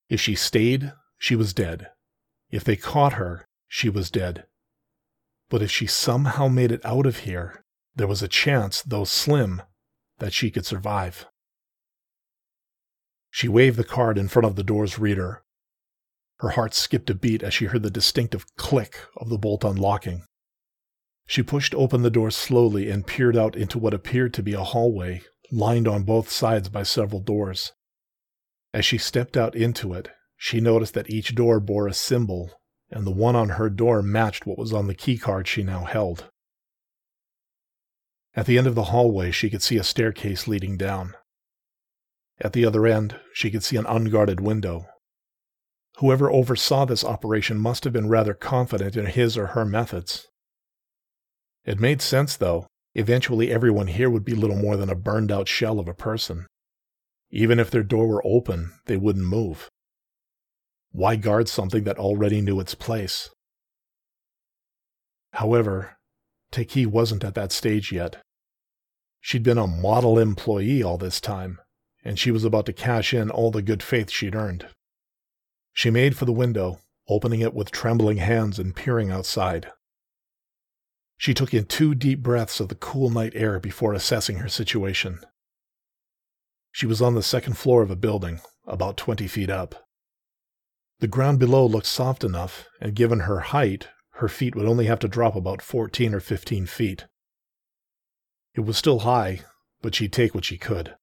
If 0.10 0.22
she 0.22 0.36
stayed, 0.36 0.94
she 1.18 1.36
was 1.36 1.54
dead. 1.54 1.90
If 2.50 2.64
they 2.64 2.76
caught 2.76 3.14
her, 3.14 3.46
she 3.68 3.90
was 3.90 4.12
dead. 4.12 4.46
But 5.50 5.62
if 5.62 5.72
she 5.72 5.88
somehow 5.88 6.48
made 6.48 6.72
it 6.72 6.86
out 6.86 7.06
of 7.06 7.20
here, 7.20 7.64
there 7.96 8.08
was 8.08 8.22
a 8.24 8.28
chance, 8.28 8.82
though 8.82 9.04
slim, 9.04 9.62
that 10.20 10.34
she 10.34 10.50
could 10.50 10.66
survive. 10.66 11.28
She 13.30 13.48
waved 13.48 13.78
the 13.78 13.84
card 13.84 14.18
in 14.18 14.28
front 14.28 14.46
of 14.46 14.56
the 14.56 14.64
door's 14.64 15.00
reader. 15.00 15.44
Her 16.38 16.50
heart 16.50 16.74
skipped 16.74 17.10
a 17.10 17.16
beat 17.16 17.44
as 17.44 17.54
she 17.54 17.66
heard 17.66 17.84
the 17.84 17.90
distinctive 17.90 18.46
click 18.56 19.00
of 19.18 19.30
the 19.30 19.38
bolt 19.38 19.64
unlocking. 19.64 20.24
She 21.26 21.42
pushed 21.42 21.74
open 21.74 22.02
the 22.02 22.10
door 22.10 22.32
slowly 22.32 22.90
and 22.90 23.08
peered 23.08 23.38
out 23.38 23.56
into 23.56 23.80
what 23.80 23.94
appeared 23.94 24.34
to 24.36 24.44
be 24.44 24.54
a 24.54 24.64
hallway, 24.64 25.22
lined 25.52 25.88
on 25.88 26.04
both 26.04 26.30
sides 26.30 26.70
by 26.70 26.84
several 26.84 27.22
doors. 27.22 27.72
As 28.74 28.86
she 28.86 28.98
stepped 28.98 29.38
out 29.38 29.56
into 29.56 29.94
it, 29.94 30.10
she 30.36 30.60
noticed 30.60 30.94
that 30.96 31.10
each 31.10 31.36
door 31.36 31.60
bore 31.60 31.88
a 31.88 31.94
symbol, 31.94 32.52
and 32.90 33.08
the 33.08 33.12
one 33.12 33.36
on 33.36 33.50
her 33.50 33.70
door 33.70 34.02
matched 34.02 34.46
what 34.46 34.58
was 34.58 34.74
on 34.74 34.88
the 34.88 34.96
keycard 34.96 35.48
she 35.48 35.64
now 35.64 35.86
held. 35.86 36.30
At 38.36 38.46
the 38.48 38.58
end 38.58 38.68
of 38.68 38.76
the 38.76 38.86
hallway, 38.86 39.32
she 39.32 39.50
could 39.50 39.62
see 39.62 39.78
a 39.78 39.84
staircase 39.84 40.48
leading 40.48 40.76
down. 40.76 41.16
At 42.42 42.54
the 42.54 42.66
other 42.66 42.88
end, 42.88 43.20
she 43.34 43.52
could 43.52 43.64
see 43.64 43.78
an 43.78 43.86
unguarded 43.86 44.40
window. 44.40 44.88
Whoever 45.98 46.32
oversaw 46.32 46.86
this 46.86 47.04
operation 47.04 47.58
must 47.58 47.84
have 47.84 47.94
been 47.94 48.10
rather 48.10 48.34
confident 48.34 48.98
in 48.98 49.06
his 49.06 49.38
or 49.38 49.48
her 49.48 49.66
methods. 49.66 50.28
It 51.66 51.80
made 51.80 52.02
sense, 52.02 52.36
though. 52.36 52.68
Eventually, 52.96 53.52
everyone 53.52 53.88
here 53.88 54.10
would 54.10 54.26
be 54.26 54.36
little 54.36 54.56
more 54.56 54.78
than 54.78 54.90
a 54.90 54.96
burned 54.96 55.32
out 55.32 55.48
shell 55.48 55.80
of 55.80 55.88
a 55.88 55.94
person. 55.94 56.46
Even 57.32 57.60
if 57.60 57.72
their 57.72 57.84
door 57.84 58.08
were 58.08 58.22
open, 58.26 58.74
they 58.86 58.98
wouldn't 58.98 59.26
move. 59.26 59.70
Why 60.92 61.16
guard 61.16 61.50
something 61.50 61.86
that 61.86 61.98
already 61.98 62.42
knew 62.42 62.60
its 62.60 62.76
place? 62.76 63.32
However, 65.32 65.98
Taki 66.52 66.86
wasn't 66.86 67.24
at 67.24 67.34
that 67.34 67.52
stage 67.52 67.92
yet. 67.92 68.22
She'd 69.20 69.42
been 69.42 69.58
a 69.58 69.66
model 69.66 70.20
employee 70.20 70.84
all 70.84 71.00
this 71.00 71.20
time, 71.20 71.60
and 72.04 72.20
she 72.20 72.30
was 72.30 72.44
about 72.44 72.68
to 72.68 72.74
cash 72.74 73.14
in 73.14 73.32
all 73.32 73.50
the 73.50 73.64
good 73.64 73.82
faith 73.82 74.12
she'd 74.12 74.36
earned. 74.36 74.68
She 75.72 75.90
made 75.90 76.16
for 76.16 76.26
the 76.26 76.32
window, 76.32 76.82
opening 77.10 77.40
it 77.40 77.56
with 77.56 77.72
trembling 77.72 78.18
hands 78.18 78.60
and 78.60 78.76
peering 78.76 79.10
outside. 79.10 79.72
She 81.18 81.34
took 81.34 81.54
in 81.54 81.66
two 81.66 81.96
deep 81.96 82.22
breaths 82.22 82.60
of 82.60 82.70
the 82.70 82.76
cool 82.76 83.10
night 83.10 83.34
air 83.36 83.60
before 83.60 83.94
assessing 83.94 84.38
her 84.38 84.50
situation. 84.50 85.20
She 86.72 86.86
was 86.86 87.02
on 87.02 87.16
the 87.16 87.24
second 87.24 87.58
floor 87.58 87.82
of 87.84 87.92
a 87.92 87.96
building, 87.96 88.42
about 88.66 88.98
20 88.98 89.28
feet 89.28 89.50
up. 89.50 89.88
The 91.00 91.08
ground 91.08 91.40
below 91.40 91.66
looked 91.66 91.86
soft 91.86 92.24
enough, 92.24 92.68
and 92.82 92.96
given 92.96 93.22
her 93.22 93.40
height, 93.40 93.90
her 94.16 94.28
feet 94.28 94.56
would 94.56 94.66
only 94.66 94.86
have 94.86 95.00
to 95.00 95.08
drop 95.08 95.36
about 95.36 95.62
14 95.62 96.14
or 96.14 96.20
15 96.20 96.66
feet. 96.66 97.06
It 98.56 98.62
was 98.62 98.78
still 98.78 99.00
high, 99.00 99.42
but 99.82 99.96
she'd 99.96 100.14
take 100.14 100.34
what 100.34 100.46
she 100.46 100.58
could. 100.58 100.96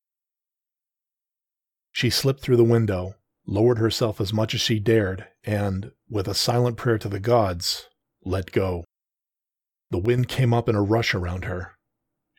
She 1.92 2.10
slipped 2.10 2.40
through 2.40 2.56
the 2.56 2.64
window, 2.64 3.14
lowered 3.46 3.78
herself 3.78 4.20
as 4.20 4.32
much 4.32 4.54
as 4.54 4.60
she 4.60 4.78
dared, 4.78 5.26
and, 5.44 5.92
with 6.08 6.28
a 6.28 6.34
silent 6.34 6.76
prayer 6.76 6.98
to 6.98 7.08
the 7.08 7.20
gods, 7.20 7.88
let 8.24 8.52
go. 8.52 8.84
The 9.90 9.98
wind 9.98 10.28
came 10.28 10.54
up 10.54 10.68
in 10.68 10.76
a 10.76 10.82
rush 10.82 11.14
around 11.14 11.44
her. 11.44 11.72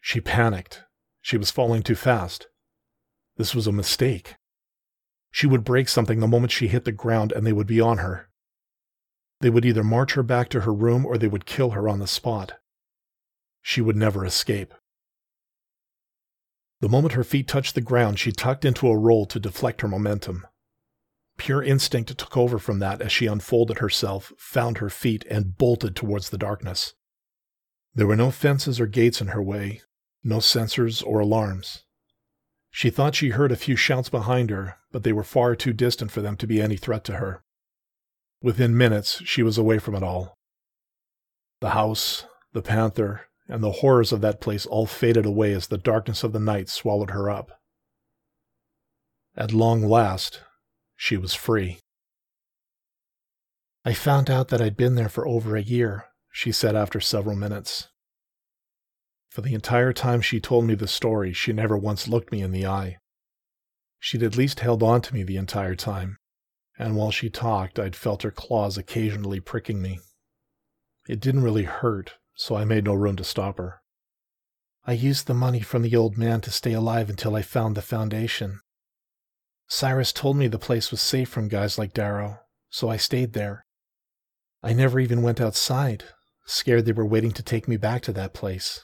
She 0.02 0.22
panicked. 0.22 0.84
She 1.22 1.38
was 1.38 1.52
falling 1.52 1.84
too 1.84 1.96
fast. 1.96 2.48
This 3.38 3.54
was 3.54 3.68
a 3.68 3.72
mistake. 3.72 4.36
She 5.32 5.48
would 5.48 5.64
break 5.64 5.88
something 5.90 6.20
the 6.20 6.28
moment 6.28 6.52
she 6.52 6.68
hit 6.68 6.86
the 6.86 6.92
ground 6.92 7.32
and 7.32 7.46
they 7.46 7.54
would 7.54 7.68
be 7.68 7.82
on 7.82 8.00
her. 8.00 8.30
They 9.42 9.50
would 9.50 9.66
either 9.66 9.84
march 9.84 10.14
her 10.14 10.24
back 10.24 10.50
to 10.50 10.62
her 10.62 10.74
room 10.74 11.06
or 11.06 11.18
they 11.18 11.28
would 11.28 11.46
kill 11.46 11.72
her 11.72 11.90
on 11.90 12.00
the 12.00 12.08
spot. 12.08 12.54
She 13.62 13.82
would 13.82 13.96
never 13.96 14.26
escape. 14.26 14.74
The 16.80 16.90
moment 16.90 17.14
her 17.14 17.24
feet 17.24 17.48
touched 17.48 17.76
the 17.76 17.82
ground, 17.82 18.18
she 18.18 18.32
tucked 18.32 18.66
into 18.66 18.88
a 18.88 18.98
roll 18.98 19.26
to 19.28 19.40
deflect 19.40 19.82
her 19.82 19.88
momentum. 19.88 20.48
Pure 21.38 21.64
instinct 21.64 22.18
took 22.18 22.36
over 22.36 22.58
from 22.58 22.80
that 22.80 23.02
as 23.02 23.12
she 23.12 23.28
unfolded 23.28 23.80
herself, 23.80 24.34
found 24.38 24.80
her 24.80 24.90
feet, 24.90 25.26
and 25.30 25.58
bolted 25.58 25.96
towards 25.96 26.30
the 26.30 26.38
darkness. 26.38 26.94
There 27.94 28.08
were 28.08 28.16
no 28.16 28.32
fences 28.32 28.80
or 28.80 28.88
gates 28.88 29.22
in 29.22 29.28
her 29.28 29.42
way, 29.42 29.82
no 30.24 30.38
sensors 30.38 31.06
or 31.06 31.20
alarms. 31.20 31.84
She 32.70 32.90
thought 32.90 33.16
she 33.16 33.30
heard 33.30 33.52
a 33.52 33.58
few 33.58 33.76
shouts 33.76 34.10
behind 34.10 34.50
her, 34.50 34.78
but 34.92 35.04
they 35.04 35.12
were 35.12 35.24
far 35.24 35.56
too 35.56 35.74
distant 35.74 36.12
for 36.12 36.22
them 36.22 36.38
to 36.38 36.48
be 36.48 36.62
any 36.62 36.78
threat 36.78 37.04
to 37.06 37.18
her. 37.18 37.44
Within 38.42 38.78
minutes, 38.78 39.22
she 39.26 39.44
was 39.44 39.58
away 39.58 39.78
from 39.78 39.94
it 39.94 40.04
all. 40.04 40.38
The 41.60 41.72
house, 41.72 42.26
the 42.54 42.62
panther, 42.62 43.28
and 43.48 43.62
the 43.62 43.72
horrors 43.72 44.14
of 44.14 44.22
that 44.22 44.40
place 44.40 44.66
all 44.66 44.86
faded 44.86 45.26
away 45.26 45.54
as 45.54 45.68
the 45.68 45.78
darkness 45.78 46.24
of 46.24 46.32
the 46.32 46.40
night 46.40 46.70
swallowed 46.70 47.12
her 47.12 47.30
up. 47.30 47.52
At 49.36 49.52
long 49.52 49.84
last, 49.84 50.42
she 50.96 51.18
was 51.18 51.34
free. 51.34 51.80
I 53.84 53.94
found 53.94 54.30
out 54.30 54.48
that 54.48 54.62
I'd 54.62 54.78
been 54.78 54.96
there 54.96 55.10
for 55.10 55.28
over 55.28 55.58
a 55.58 55.62
year, 55.62 56.06
she 56.32 56.52
said 56.52 56.76
after 56.76 57.00
several 57.00 57.36
minutes. 57.36 57.89
For 59.30 59.41
the 59.41 59.54
entire 59.54 59.94
time 59.94 60.22
she 60.22 60.39
told 60.39 60.65
me 60.65 60.76
the 60.76 60.88
story, 60.88 61.34
she 61.34 61.54
never 61.54 61.78
once 61.78 62.08
looked 62.08 62.32
me 62.32 62.41
in 62.41 62.52
the 62.52 62.65
eye. 62.65 62.98
She'd 64.00 64.24
at 64.24 64.36
least 64.36 64.62
held 64.62 64.82
on 64.82 65.02
to 65.04 65.13
me 65.13 65.24
the 65.24 65.38
entire 65.38 65.76
time, 65.76 66.17
and 66.78 66.96
while 66.96 67.12
she 67.12 67.30
talked, 67.30 67.78
I'd 67.78 67.96
felt 67.96 68.24
her 68.24 68.32
claws 68.32 68.78
occasionally 68.78 69.39
pricking 69.39 69.82
me. 69.82 70.00
It 71.08 71.20
didn't 71.20 71.44
really 71.44 71.63
hurt, 71.63 72.15
so 72.36 72.56
I 72.56 72.65
made 72.65 72.86
no 72.86 72.94
room 72.94 73.15
to 73.17 73.24
stop 73.24 73.58
her. 73.58 73.82
I 74.86 74.94
used 74.94 75.28
the 75.28 75.34
money 75.34 75.60
from 75.62 75.84
the 75.84 75.96
old 75.96 76.17
man 76.17 76.41
to 76.41 76.52
stay 76.52 76.74
alive 76.74 77.10
until 77.10 77.36
I 77.36 77.44
found 77.44 77.78
the 77.78 77.82
foundation. 77.82 78.62
Cyrus 79.67 80.12
told 80.12 80.38
me 80.38 80.48
the 80.48 80.58
place 80.58 80.91
was 80.91 81.00
safe 81.00 81.30
from 81.30 81.48
guys 81.48 81.78
like 81.78 81.94
Darrow, 81.94 82.39
so 82.70 82.89
I 82.89 82.98
stayed 82.98 83.34
there. 83.34 83.65
I 84.63 84.74
never 84.74 85.00
even 85.00 85.22
went 85.22 85.39
outside, 85.39 86.06
scared 86.46 86.86
they 86.86 86.92
were 86.92 87.06
waiting 87.06 87.32
to 87.32 87.44
take 87.44 87.68
me 87.68 87.78
back 87.78 88.02
to 88.04 88.14
that 88.14 88.34
place. 88.34 88.82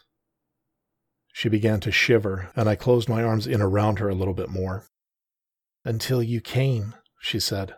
She 1.34 1.50
began 1.50 1.80
to 1.82 1.91
shiver, 1.91 2.50
and 2.56 2.67
I 2.67 2.76
closed 2.76 3.08
my 3.08 3.24
arms 3.24 3.46
in 3.46 3.62
around 3.62 4.00
her 4.00 4.10
a 4.10 4.15
little 4.15 4.34
bit 4.34 4.50
more. 4.50 4.88
Until 5.86 6.24
you 6.24 6.41
came, 6.41 6.96
she 7.22 7.39
said. 7.39 7.76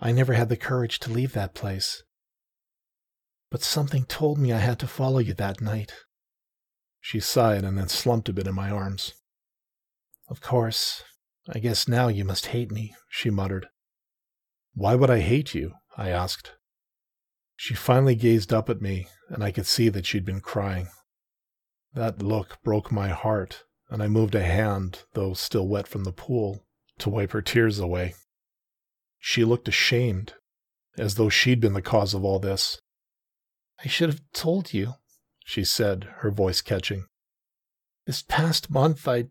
I 0.00 0.12
never 0.12 0.34
had 0.34 0.48
the 0.48 0.56
courage 0.56 0.98
to 1.00 1.10
leave 1.10 1.32
that 1.32 1.54
place. 1.54 2.02
But 3.50 3.62
something 3.62 4.04
told 4.04 4.38
me 4.38 4.52
I 4.52 4.58
had 4.58 4.78
to 4.80 4.86
follow 4.86 5.18
you 5.18 5.34
that 5.34 5.60
night. 5.60 5.94
She 7.00 7.18
sighed 7.18 7.64
and 7.64 7.78
then 7.78 7.88
slumped 7.88 8.28
a 8.28 8.32
bit 8.32 8.46
in 8.46 8.54
my 8.54 8.70
arms. 8.70 9.14
Of 10.28 10.42
course, 10.42 11.02
I 11.48 11.58
guess 11.58 11.88
now 11.88 12.08
you 12.08 12.24
must 12.24 12.46
hate 12.46 12.70
me, 12.70 12.94
she 13.08 13.30
muttered. 13.30 13.68
Why 14.74 14.94
would 14.94 15.10
I 15.10 15.20
hate 15.20 15.54
you? 15.54 15.72
I 15.96 16.10
asked. 16.10 16.52
She 17.60 17.74
finally 17.74 18.14
gazed 18.14 18.52
up 18.52 18.70
at 18.70 18.80
me, 18.80 19.08
and 19.28 19.42
I 19.42 19.50
could 19.50 19.66
see 19.66 19.88
that 19.88 20.06
she'd 20.06 20.24
been 20.24 20.40
crying. 20.40 20.86
That 21.92 22.22
look 22.22 22.62
broke 22.62 22.92
my 22.92 23.08
heart, 23.08 23.64
and 23.90 24.00
I 24.00 24.06
moved 24.06 24.36
a 24.36 24.44
hand, 24.44 25.02
though 25.14 25.34
still 25.34 25.66
wet 25.66 25.88
from 25.88 26.04
the 26.04 26.12
pool, 26.12 26.64
to 26.98 27.10
wipe 27.10 27.32
her 27.32 27.42
tears 27.42 27.80
away. 27.80 28.14
She 29.18 29.44
looked 29.44 29.66
ashamed, 29.66 30.34
as 30.96 31.16
though 31.16 31.28
she'd 31.28 31.60
been 31.60 31.72
the 31.72 31.82
cause 31.82 32.14
of 32.14 32.24
all 32.24 32.38
this. 32.38 32.80
I 33.84 33.88
should 33.88 34.08
have 34.08 34.22
told 34.32 34.72
you, 34.72 34.94
she 35.44 35.64
said, 35.64 36.04
her 36.18 36.30
voice 36.30 36.60
catching. 36.60 37.06
This 38.06 38.22
past 38.22 38.70
month 38.70 39.08
I'd 39.08 39.30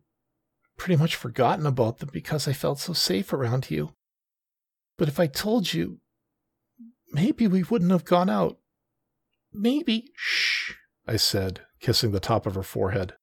pretty 0.75 0.97
much 0.97 1.15
forgotten 1.15 1.65
about 1.65 1.99
them 1.99 2.09
because 2.11 2.45
I 2.45 2.51
felt 2.51 2.79
so 2.79 2.91
safe 2.91 3.31
around 3.31 3.71
you. 3.71 3.93
But 4.97 5.07
if 5.07 5.17
I 5.17 5.27
told 5.27 5.73
you, 5.73 6.01
maybe 7.11 7.47
we 7.47 7.63
wouldn't 7.63 7.91
have 7.91 8.05
gone 8.05 8.29
out. 8.29 8.57
Maybe. 9.53 10.11
Shh, 10.15 10.73
I 11.07 11.15
said, 11.15 11.61
kissing 11.79 12.11
the 12.11 12.19
top 12.19 12.45
of 12.45 12.55
her 12.55 12.63
forehead. 12.63 13.13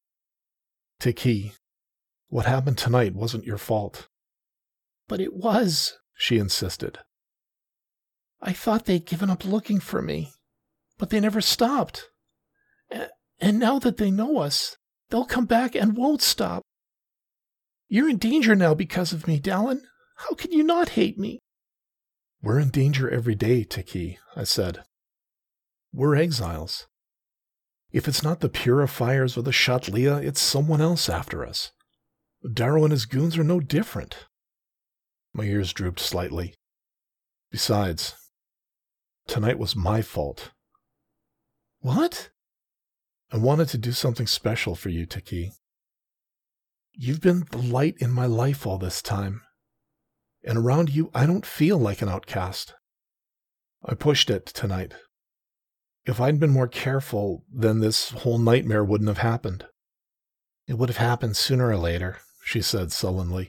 Tiki, 1.01 1.53
what 2.29 2.47
happened 2.47 2.79
tonight 2.79 3.15
wasn't 3.15 3.45
your 3.45 3.59
fault. 3.59 4.09
But 5.09 5.21
it 5.21 5.35
was, 5.35 5.99
she 6.15 6.39
insisted. 6.39 6.99
I 8.41 8.53
thought 8.53 8.87
they'd 8.87 9.07
given 9.07 9.31
up 9.31 9.45
looking 9.45 9.81
for 9.81 10.01
me 10.03 10.31
but 10.99 11.11
they 11.11 11.21
never 11.21 11.41
stopped. 11.41 12.11
And 13.41 13.59
now 13.59 13.79
that 13.81 13.97
they 13.97 14.11
know 14.11 14.39
us, 14.39 14.77
they'll 15.11 15.25
come 15.25 15.47
back 15.47 15.75
and 15.75 15.97
won't 15.97 16.23
stop. 16.23 16.63
You're 17.89 18.09
in 18.09 18.19
danger 18.19 18.55
now 18.55 18.75
because 18.75 19.13
of 19.13 19.27
me, 19.27 19.41
Dallin. 19.41 19.81
How 20.17 20.35
can 20.35 20.53
you 20.53 20.63
not 20.63 20.91
hate 20.91 21.19
me? 21.19 21.41
We're 22.45 22.61
in 22.61 22.69
danger 22.69 23.09
every 23.09 23.35
day, 23.35 23.65
Tiki, 23.65 24.19
I 24.37 24.45
said. 24.45 24.85
We're 25.95 26.15
exiles. 26.15 26.87
If 27.91 28.07
it's 28.07 28.23
not 28.23 28.41
the 28.41 28.51
purifiers 28.51 29.39
or 29.39 29.43
the 29.43 29.51
Chatlia, 29.51 30.23
it's 30.23 30.43
someone 30.43 30.83
else 30.83 31.09
after 31.09 31.43
us. 31.47 31.73
Darrow 32.53 32.85
and 32.85 32.93
his 32.93 33.07
goons 33.07 33.39
are 33.39 33.45
no 33.45 33.61
different. 33.61 34.27
My 35.33 35.45
ears 35.45 35.73
drooped 35.73 36.01
slightly. 36.01 36.53
Besides, 37.51 38.15
tonight 39.27 39.59
was 39.59 39.75
my 39.75 40.03
fault. 40.03 40.51
What? 41.81 42.29
I 43.33 43.39
wanted 43.39 43.69
to 43.69 43.79
do 43.79 43.93
something 43.93 44.27
special 44.27 44.75
for 44.75 44.91
you, 44.91 45.07
Tiki. 45.07 45.53
You've 46.93 47.23
been 47.23 47.47
the 47.51 47.57
light 47.57 47.95
in 48.01 48.11
my 48.11 48.27
life 48.27 48.67
all 48.67 48.77
this 48.77 49.01
time, 49.01 49.41
and 50.45 50.59
around 50.59 50.91
you 50.91 51.11
I 51.15 51.27
don't 51.27 51.47
feel 51.47 51.79
like 51.79 52.03
an 52.03 52.09
outcast. 52.09 52.75
I 53.85 53.95
pushed 53.95 54.31
it 54.31 54.47
tonight. 54.47 54.95
If 56.07 56.21
I'd 56.21 56.41
been 56.41 56.51
more 56.51 56.69
careful, 56.69 57.45
then 57.53 57.81
this 57.81 58.11
whole 58.11 58.39
nightmare 58.39 58.85
wouldn't 58.85 59.09
have 59.09 59.19
happened. 59.19 59.67
It 60.67 60.79
would 60.79 60.89
have 60.89 60.99
happened 60.99 61.37
sooner 61.37 61.69
or 61.69 61.77
later, 61.77 62.19
she 62.45 62.61
said 62.61 62.93
sullenly. 62.93 63.49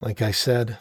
Like 0.00 0.20
I 0.20 0.30
said, 0.30 0.78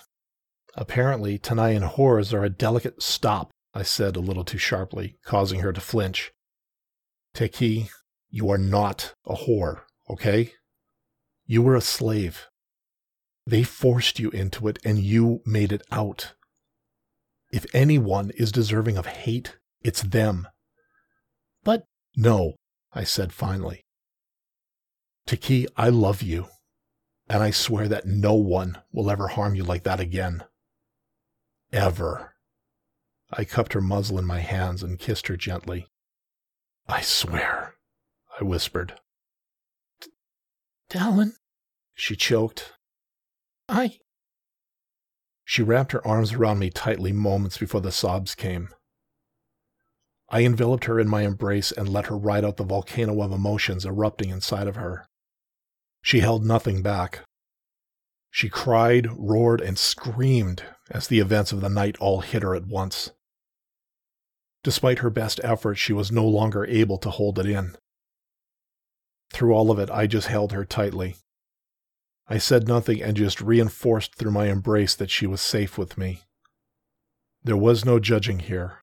apparently 0.76 1.40
Tanayan 1.40 1.84
horrors 1.84 2.34
are 2.34 2.44
a 2.44 2.50
delicate 2.50 3.02
stop 3.02 3.52
I 3.76 3.82
said 3.82 4.16
a 4.16 4.20
little 4.20 4.46
too 4.46 4.60
sharply, 4.60 5.18
causing 5.26 5.62
her 5.62 5.74
to 5.74 5.82
flinch. 5.82 6.32
Teki, 7.36 7.90
you 8.30 8.50
are 8.52 8.58
not 8.58 9.14
a 9.26 9.34
whore, 9.34 9.82
okay? 10.10 10.54
You 11.46 11.64
were 11.64 11.76
a 11.76 11.82
slave. 11.82 12.48
They 13.46 13.64
forced 13.64 14.20
you 14.20 14.30
into 14.30 14.68
it 14.68 14.80
and 14.86 15.00
you 15.00 15.42
made 15.46 15.72
it 15.72 15.84
out. 15.92 16.34
If 17.52 17.66
anyone 17.74 18.32
is 18.36 18.52
deserving 18.52 18.98
of 18.98 19.06
hate, 19.06 19.58
it's 19.82 20.02
them. 20.02 20.48
But 21.64 21.86
no, 22.16 22.56
I 22.94 23.04
said 23.04 23.34
finally. 23.34 23.84
Tiki, 25.26 25.68
I 25.78 25.90
love 25.90 26.22
you, 26.22 26.48
and 27.30 27.42
I 27.42 27.52
swear 27.52 27.88
that 27.88 28.06
no 28.06 28.34
one 28.34 28.80
will 28.92 29.10
ever 29.10 29.30
harm 29.30 29.56
you 29.56 29.64
like 29.64 29.84
that 29.84 30.00
again. 30.00 30.44
Ever. 31.72 32.36
I 33.32 33.46
cupped 33.46 33.74
her 33.74 33.82
muzzle 33.82 34.20
in 34.20 34.26
my 34.26 34.40
hands 34.40 34.84
and 34.84 35.00
kissed 35.00 35.28
her 35.28 35.38
gently. 35.38 35.88
I 36.88 37.02
swear, 37.02 37.76
I 38.40 38.44
whispered. 38.44 39.00
Dallin, 40.90 41.34
she 41.96 42.16
choked. 42.16 42.73
I. 43.74 43.98
She 45.44 45.64
wrapped 45.64 45.94
her 45.94 46.08
arms 46.08 46.34
around 46.34 46.60
me 46.60 46.70
tightly 46.70 47.12
moments 47.12 47.58
before 47.58 47.82
the 47.82 47.92
sobs 47.92 48.36
came. 48.36 48.70
I 50.30 50.44
enveloped 50.44 50.86
her 50.86 51.00
in 51.00 51.10
my 51.10 51.24
embrace 51.24 51.72
and 51.72 51.90
let 51.90 52.06
her 52.06 52.18
ride 52.18 52.46
out 52.46 52.58
the 52.58 52.64
volcano 52.64 53.20
of 53.24 53.32
emotions 53.32 53.84
erupting 53.84 54.30
inside 54.30 54.68
of 54.68 54.76
her. 54.76 55.08
She 56.04 56.20
held 56.20 56.46
nothing 56.46 56.84
back. 56.84 57.22
She 58.30 58.48
cried, 58.48 59.08
roared, 59.18 59.60
and 59.60 59.78
screamed 59.78 60.64
as 60.92 61.08
the 61.08 61.20
events 61.20 61.52
of 61.52 61.62
the 61.62 61.70
night 61.70 61.98
all 62.00 62.22
hit 62.22 62.44
her 62.44 62.56
at 62.56 62.68
once. 62.68 63.10
Despite 64.64 65.00
her 65.00 65.10
best 65.10 65.42
efforts, 65.44 65.80
she 65.80 65.94
was 65.94 66.12
no 66.12 66.28
longer 66.28 66.64
able 66.66 67.00
to 67.00 67.10
hold 67.10 67.40
it 67.40 67.48
in. 67.48 67.76
Through 69.34 69.54
all 69.54 69.72
of 69.72 69.80
it, 69.80 69.90
I 69.90 70.06
just 70.06 70.28
held 70.28 70.52
her 70.52 70.64
tightly. 70.64 71.16
I 72.28 72.38
said 72.38 72.68
nothing 72.68 73.02
and 73.02 73.18
just 73.18 73.42
reinforced 73.42 74.16
through 74.16 74.32
my 74.32 74.48
embrace 74.48 74.96
that 74.96 75.12
she 75.12 75.28
was 75.28 75.42
safe 75.42 75.78
with 75.78 75.98
me. 75.98 76.22
There 77.44 77.58
was 77.58 77.84
no 77.84 78.00
judging 78.00 78.40
here, 78.40 78.80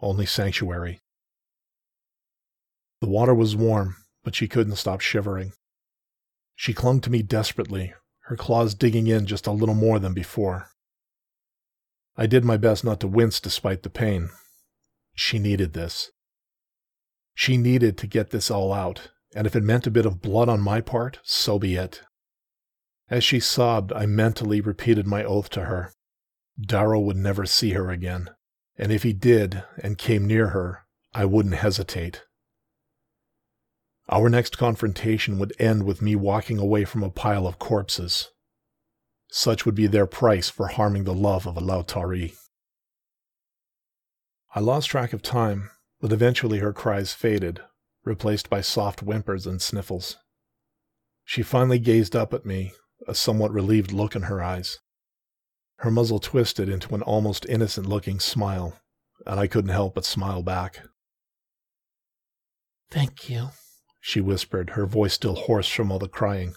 only 0.00 0.24
sanctuary. 0.24 1.00
The 3.00 3.08
water 3.08 3.34
was 3.34 3.54
warm, 3.54 3.96
but 4.24 4.34
she 4.34 4.48
couldn't 4.48 4.76
stop 4.76 5.00
shivering. 5.00 5.52
She 6.54 6.72
clung 6.72 7.00
to 7.02 7.10
me 7.10 7.22
desperately, 7.22 7.92
her 8.26 8.36
claws 8.36 8.74
digging 8.74 9.06
in 9.06 9.26
just 9.26 9.46
a 9.46 9.52
little 9.52 9.74
more 9.74 9.98
than 9.98 10.14
before. 10.14 10.68
I 12.16 12.26
did 12.26 12.44
my 12.44 12.56
best 12.56 12.84
not 12.84 13.00
to 13.00 13.08
wince 13.08 13.40
despite 13.40 13.82
the 13.82 13.90
pain, 13.90 14.30
she 15.14 15.38
needed 15.38 15.72
this. 15.72 16.10
She 17.34 17.56
needed 17.56 17.98
to 17.98 18.06
get 18.06 18.30
this 18.30 18.50
all 18.50 18.72
out, 18.72 19.10
and 19.34 19.46
if 19.46 19.56
it 19.56 19.62
meant 19.62 19.86
a 19.86 19.90
bit 19.90 20.06
of 20.06 20.22
blood 20.22 20.48
on 20.48 20.60
my 20.60 20.80
part, 20.80 21.18
so 21.22 21.58
be 21.58 21.76
it. 21.76 22.02
As 23.12 23.22
she 23.22 23.40
sobbed, 23.40 23.92
I 23.92 24.06
mentally 24.06 24.62
repeated 24.62 25.06
my 25.06 25.22
oath 25.22 25.50
to 25.50 25.66
her. 25.66 25.92
Darrow 26.58 26.98
would 26.98 27.18
never 27.18 27.44
see 27.44 27.72
her 27.72 27.90
again, 27.90 28.30
and 28.78 28.90
if 28.90 29.02
he 29.02 29.12
did 29.12 29.62
and 29.82 29.98
came 29.98 30.26
near 30.26 30.48
her, 30.48 30.86
I 31.12 31.26
wouldn't 31.26 31.56
hesitate. 31.56 32.22
Our 34.08 34.30
next 34.30 34.56
confrontation 34.56 35.38
would 35.38 35.52
end 35.58 35.82
with 35.82 36.00
me 36.00 36.16
walking 36.16 36.56
away 36.56 36.86
from 36.86 37.02
a 37.02 37.10
pile 37.10 37.46
of 37.46 37.58
corpses. 37.58 38.30
Such 39.30 39.66
would 39.66 39.74
be 39.74 39.86
their 39.86 40.06
price 40.06 40.48
for 40.48 40.68
harming 40.68 41.04
the 41.04 41.12
love 41.12 41.46
of 41.46 41.58
a 41.58 41.60
Lautari. 41.60 42.32
I 44.54 44.60
lost 44.60 44.88
track 44.88 45.12
of 45.12 45.20
time, 45.20 45.68
but 46.00 46.12
eventually 46.12 46.60
her 46.60 46.72
cries 46.72 47.12
faded, 47.12 47.60
replaced 48.04 48.48
by 48.48 48.62
soft 48.62 49.00
whimpers 49.00 49.46
and 49.46 49.60
sniffles. 49.60 50.16
She 51.26 51.42
finally 51.42 51.78
gazed 51.78 52.16
up 52.16 52.32
at 52.32 52.46
me, 52.46 52.72
a 53.06 53.14
somewhat 53.14 53.52
relieved 53.52 53.92
look 53.92 54.14
in 54.14 54.22
her 54.22 54.42
eyes. 54.42 54.78
Her 55.78 55.90
muzzle 55.90 56.20
twisted 56.20 56.68
into 56.68 56.94
an 56.94 57.02
almost 57.02 57.44
innocent 57.48 57.88
looking 57.88 58.20
smile, 58.20 58.78
and 59.26 59.40
I 59.40 59.46
couldn't 59.46 59.70
help 59.70 59.94
but 59.94 60.04
smile 60.04 60.42
back. 60.42 60.82
Thank 62.90 63.28
you, 63.28 63.50
she 64.00 64.20
whispered, 64.20 64.70
her 64.70 64.86
voice 64.86 65.14
still 65.14 65.34
hoarse 65.34 65.68
from 65.68 65.90
all 65.90 65.98
the 65.98 66.08
crying. 66.08 66.54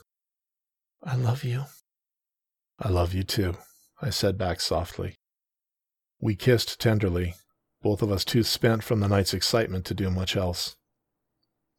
I 1.03 1.15
love 1.15 1.43
you. 1.43 1.65
I 2.77 2.89
love 2.89 3.13
you 3.13 3.23
too, 3.23 3.58
I 4.01 4.10
said 4.10 4.38
back 4.38 4.62
softly. 4.62 5.15
We 6.19 6.36
kissed 6.36 6.79
tenderly, 6.79 7.36
both 7.81 8.01
of 8.01 8.12
us 8.12 8.25
too 8.25 8.43
spent 8.43 8.84
from 8.84 8.99
the 8.99 9.08
night's 9.08 9.34
excitement 9.34 9.86
to 9.86 9.93
do 9.93 10.12
much 10.12 10.36
else. 10.36 10.75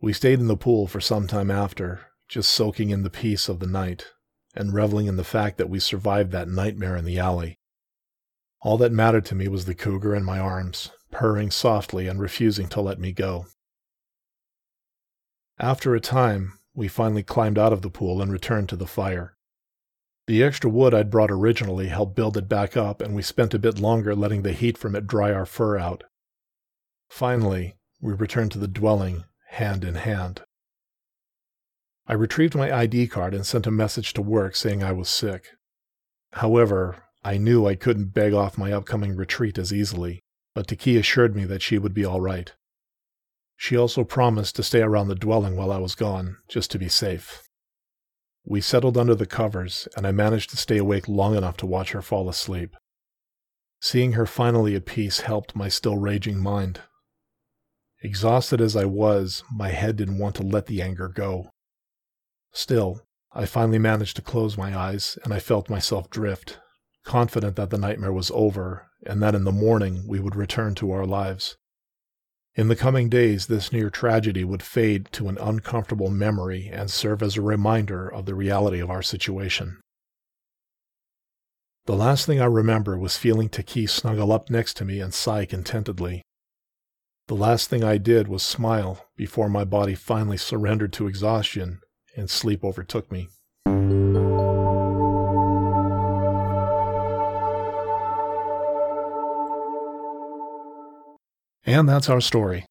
We 0.01 0.13
stayed 0.13 0.41
in 0.41 0.47
the 0.47 0.57
pool 0.57 0.87
for 0.87 1.01
some 1.01 1.27
time 1.27 1.51
after, 1.51 2.07
just 2.29 2.51
soaking 2.51 2.91
in 2.91 3.03
the 3.03 3.11
peace 3.11 3.49
of 3.49 3.61
the 3.61 3.67
night 3.67 4.07
and 4.57 4.73
reveling 4.73 5.07
in 5.07 5.17
the 5.17 5.25
fact 5.25 5.59
that 5.59 5.69
we 5.69 5.79
survived 5.79 6.33
that 6.33 6.49
nightmare 6.49 6.97
in 6.97 7.05
the 7.05 7.19
alley. 7.19 7.59
All 8.63 8.79
that 8.79 8.93
mattered 8.93 9.25
to 9.27 9.35
me 9.35 9.49
was 9.49 9.65
the 9.65 9.75
cougar 9.75 10.15
in 10.15 10.25
my 10.25 10.39
arms, 10.39 10.91
purring 11.11 11.51
softly 11.51 12.09
and 12.09 12.19
refusing 12.19 12.69
to 12.69 12.81
let 12.81 12.99
me 12.99 13.13
go. 13.13 13.47
After 15.59 15.95
a 15.95 16.01
time, 16.01 16.59
we 16.75 16.89
finally 16.89 17.23
climbed 17.23 17.59
out 17.59 17.73
of 17.73 17.83
the 17.83 17.91
pool 17.91 18.21
and 18.21 18.31
returned 18.31 18.69
to 18.71 18.77
the 18.77 18.87
fire. 18.87 19.37
The 20.27 20.43
extra 20.43 20.69
wood 20.69 20.93
I'd 20.93 21.11
brought 21.11 21.31
originally 21.31 21.87
helped 21.89 22.17
build 22.17 22.37
it 22.37 22.49
back 22.49 22.77
up, 22.77 23.01
and 23.01 23.15
we 23.15 23.23
spent 23.23 23.55
a 23.55 23.59
bit 23.59 23.79
longer 23.79 24.15
letting 24.15 24.43
the 24.43 24.53
heat 24.53 24.77
from 24.77 24.97
it 24.97 25.07
dry 25.07 25.33
our 25.33 25.47
fur 25.47 25.79
out. 25.79 26.05
Finally, 27.09 27.77
we 28.01 28.13
returned 28.13 28.53
to 28.53 28.59
the 28.59 28.67
dwelling, 28.67 29.25
hand 29.51 29.85
in 29.85 29.95
hand. 29.95 30.43
I 32.09 32.13
retrieved 32.15 32.55
my 32.55 32.73
ID 32.73 33.09
card 33.09 33.35
and 33.35 33.45
sent 33.45 33.67
a 33.67 33.73
message 33.73 34.13
to 34.15 34.23
work 34.23 34.55
saying 34.55 34.83
I 34.83 34.93
was 34.93 35.09
sick. 35.09 35.49
However, 36.35 37.03
I 37.25 37.39
knew 37.39 37.67
I 37.67 37.75
couldn't 37.75 38.15
beg 38.15 38.33
off 38.33 38.57
my 38.57 38.73
upcoming 38.73 39.17
retreat 39.17 39.59
as 39.59 39.73
easily, 39.73 40.21
but 40.55 40.69
Taki 40.69 40.97
assured 40.97 41.35
me 41.35 41.45
that 41.47 41.63
she 41.63 41.79
would 41.79 41.95
be 41.95 42.05
all 42.05 42.21
right. 42.21 42.53
She 43.57 43.77
also 43.77 44.05
promised 44.05 44.55
to 44.57 44.63
stay 44.63 44.83
around 44.83 45.09
the 45.09 45.15
dwelling 45.15 45.57
while 45.57 45.73
I 45.73 45.79
was 45.79 45.95
gone, 45.95 46.37
just 46.49 46.71
to 46.73 46.79
be 46.79 46.89
safe. 46.89 47.43
We 48.45 48.61
settled 48.61 48.97
under 48.97 49.17
the 49.17 49.27
covers, 49.27 49.89
and 49.97 50.07
I 50.07 50.13
managed 50.13 50.51
to 50.51 50.57
stay 50.57 50.77
awake 50.77 51.09
long 51.09 51.35
enough 51.35 51.57
to 51.59 51.67
watch 51.67 51.91
her 51.93 52.03
fall 52.03 52.29
asleep. 52.29 52.77
Seeing 53.81 54.13
her 54.13 54.27
finally 54.27 54.77
at 54.77 54.87
peace 54.87 55.21
helped 55.21 55.57
my 55.57 55.69
still 55.69 55.99
raging 55.99 56.39
mind. 56.39 56.83
Exhausted 58.03 58.61
as 58.61 58.77
I 58.77 58.85
was, 58.85 59.43
my 59.53 59.71
head 59.71 59.97
didn't 59.97 60.19
want 60.19 60.37
to 60.37 60.43
let 60.45 60.67
the 60.67 60.81
anger 60.81 61.09
go. 61.09 61.51
Still, 62.57 63.03
I 63.33 63.45
finally 63.45 63.79
managed 63.79 64.17
to 64.17 64.23
close 64.23 64.57
my 64.57 64.75
eyes, 64.75 65.19
and 65.23 65.35
I 65.35 65.41
felt 65.41 65.69
myself 65.69 66.09
drift, 66.09 66.59
confident 67.05 67.55
that 67.57 67.69
the 67.69 67.77
nightmare 67.77 68.15
was 68.15 68.31
over, 68.33 68.87
and 69.05 69.23
that 69.23 69.35
in 69.35 69.45
the 69.45 69.53
morning 69.53 70.05
we 70.09 70.21
would 70.21 70.35
return 70.35 70.75
to 70.77 70.91
our 70.91 71.05
lives. 71.05 71.59
In 72.55 72.69
the 72.69 72.75
coming 72.75 73.11
days, 73.11 73.49
this 73.49 73.73
near 73.73 73.91
tragedy 73.91 74.43
would 74.43 74.63
fade 74.63 75.13
to 75.13 75.29
an 75.29 75.37
uncomfortable 75.37 76.09
memory 76.09 76.71
and 76.73 76.91
serve 76.91 77.23
as 77.23 77.37
a 77.37 77.43
reminder 77.43 78.09
of 78.11 78.25
the 78.25 78.35
reality 78.35 78.81
of 78.81 78.89
our 78.89 79.03
situation. 79.03 79.79
The 81.85 81.95
last 81.95 82.25
thing 82.25 82.41
I 82.41 82.47
remember 82.47 82.97
was 82.97 83.19
feeling 83.19 83.51
Taki 83.51 83.87
snuggle 83.87 84.33
up 84.33 84.49
next 84.49 84.79
to 84.79 84.87
me 84.87 84.99
and 84.99 85.13
sigh 85.13 85.45
contentedly. 85.45 86.23
The 87.27 87.37
last 87.37 87.69
thing 87.69 87.85
I 87.85 87.99
did 87.99 88.29
was 88.29 88.43
smile 88.43 89.11
before 89.15 89.51
my 89.51 89.65
body 89.65 89.95
finally 89.95 90.39
surrendered 90.39 90.95
to 90.95 91.07
exhaustion 91.07 91.81
and 92.17 92.31
sleep 92.31 92.65
overtook 92.65 93.13
me. 93.13 93.29
And 101.67 101.89
that's 101.89 102.09
our 102.09 102.21
story. 102.21 102.65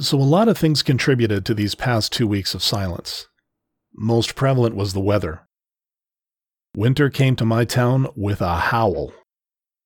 So, 0.00 0.18
a 0.18 0.20
lot 0.20 0.48
of 0.48 0.58
things 0.58 0.82
contributed 0.82 1.46
to 1.46 1.54
these 1.54 1.74
past 1.74 2.12
two 2.12 2.26
weeks 2.26 2.54
of 2.54 2.62
silence. 2.62 3.26
Most 3.94 4.34
prevalent 4.34 4.74
was 4.74 4.92
the 4.92 5.00
weather. 5.00 5.46
Winter 6.76 7.08
came 7.08 7.36
to 7.36 7.46
my 7.46 7.64
town 7.64 8.08
with 8.14 8.40
a 8.40 8.56
howl. 8.56 9.12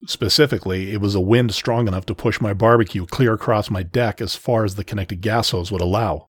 Specifically, 0.06 0.92
it 0.92 1.00
was 1.00 1.14
a 1.14 1.20
wind 1.20 1.54
strong 1.54 1.86
enough 1.86 2.04
to 2.06 2.14
push 2.14 2.40
my 2.40 2.52
barbecue 2.52 3.06
clear 3.06 3.34
across 3.34 3.70
my 3.70 3.84
deck 3.84 4.20
as 4.20 4.34
far 4.34 4.64
as 4.64 4.74
the 4.74 4.82
connected 4.82 5.20
gas 5.20 5.50
hose 5.50 5.70
would 5.70 5.80
allow. 5.80 6.26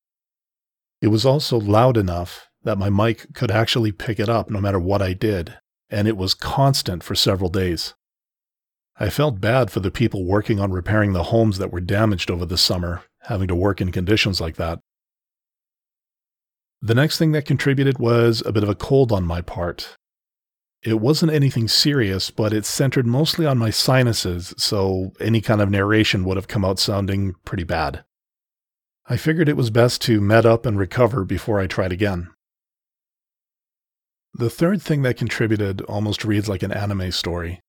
It 1.04 1.12
was 1.12 1.26
also 1.26 1.60
loud 1.60 1.98
enough 1.98 2.48
that 2.64 2.78
my 2.78 2.90
mic 2.90 3.34
could 3.34 3.52
actually 3.52 3.92
pick 3.92 4.22
it 4.22 4.30
up 4.30 4.50
no 4.50 4.62
matter 4.62 4.80
what 4.80 5.02
I 5.02 5.12
did, 5.12 5.58
and 5.90 6.08
it 6.08 6.16
was 6.16 6.34
constant 6.34 7.04
for 7.04 7.14
several 7.14 7.50
days. 7.50 7.94
I 8.98 9.10
felt 9.10 9.42
bad 9.42 9.70
for 9.70 9.82
the 9.82 9.92
people 9.92 10.24
working 10.24 10.62
on 10.62 10.72
repairing 10.72 11.12
the 11.12 11.24
homes 11.24 11.58
that 11.58 11.74
were 11.74 11.82
damaged 11.82 12.32
over 12.32 12.46
the 12.46 12.58
summer, 12.58 13.04
having 13.24 13.50
to 13.50 13.56
work 13.56 13.82
in 13.82 13.92
conditions 13.92 14.40
like 14.40 14.56
that. 14.56 14.80
The 16.82 16.96
next 16.96 17.18
thing 17.18 17.34
that 17.34 17.44
contributed 17.44 18.00
was 18.00 18.42
a 18.46 18.54
bit 18.54 18.64
of 18.64 18.70
a 18.70 18.76
cold 18.76 19.12
on 19.12 19.26
my 19.26 19.42
part. 19.42 19.98
It 20.84 21.02
wasn't 21.02 21.34
anything 21.34 21.68
serious, 21.68 22.32
but 22.32 22.54
it 22.54 22.66
centered 22.66 23.06
mostly 23.06 23.46
on 23.46 23.58
my 23.58 23.72
sinuses, 23.72 24.54
so 24.58 25.12
any 25.20 25.42
kind 25.42 25.60
of 25.60 25.70
narration 25.70 26.24
would 26.24 26.38
have 26.38 26.48
come 26.48 26.64
out 26.64 26.80
sounding 26.80 27.36
pretty 27.44 27.66
bad. 27.66 28.06
I 29.06 29.18
figured 29.18 29.50
it 29.50 29.58
was 29.58 29.70
best 29.70 30.02
to 30.04 30.22
med 30.22 30.46
up 30.46 30.66
and 30.66 30.80
recover 30.80 31.26
before 31.26 31.60
I 31.60 31.68
tried 31.68 31.92
again. 31.92 32.30
The 34.34 34.50
third 34.50 34.82
thing 34.82 35.02
that 35.04 35.18
contributed 35.18 35.82
almost 35.82 36.24
reads 36.24 36.48
like 36.48 36.64
an 36.64 36.72
anime 36.72 37.12
story. 37.12 37.60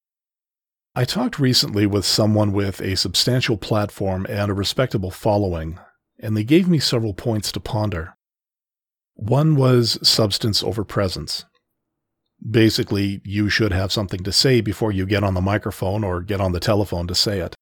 I 0.94 1.05
talked 1.05 1.40
recently 1.40 1.87
with 1.87 2.05
someone 2.05 2.53
with 2.53 2.81
a 2.81 2.97
substantial 2.97 3.57
platform 3.57 4.27
and 4.29 4.51
a 4.51 4.55
respectable 4.55 5.11
following, 5.11 5.81
and 6.20 6.37
they 6.37 6.44
gave 6.44 6.68
me 6.68 6.79
several 6.79 7.14
points 7.14 7.51
to 7.53 7.61
ponder. 7.61 8.14
One 9.14 9.57
was 9.57 9.99
substance 10.07 10.62
over 10.62 10.85
presence. 10.85 11.44
Basically, 12.49 13.20
you 13.25 13.49
should 13.49 13.73
have 13.73 13.92
something 13.92 14.23
to 14.23 14.33
say 14.33 14.61
before 14.61 14.92
you 14.92 15.05
get 15.05 15.25
on 15.25 15.35
the 15.35 15.40
microphone 15.40 16.05
or 16.05 16.23
get 16.23 16.40
on 16.40 16.53
the 16.53 16.61
telephone 16.61 17.09
to 17.09 17.14
say 17.14 17.40
it. 17.40 17.55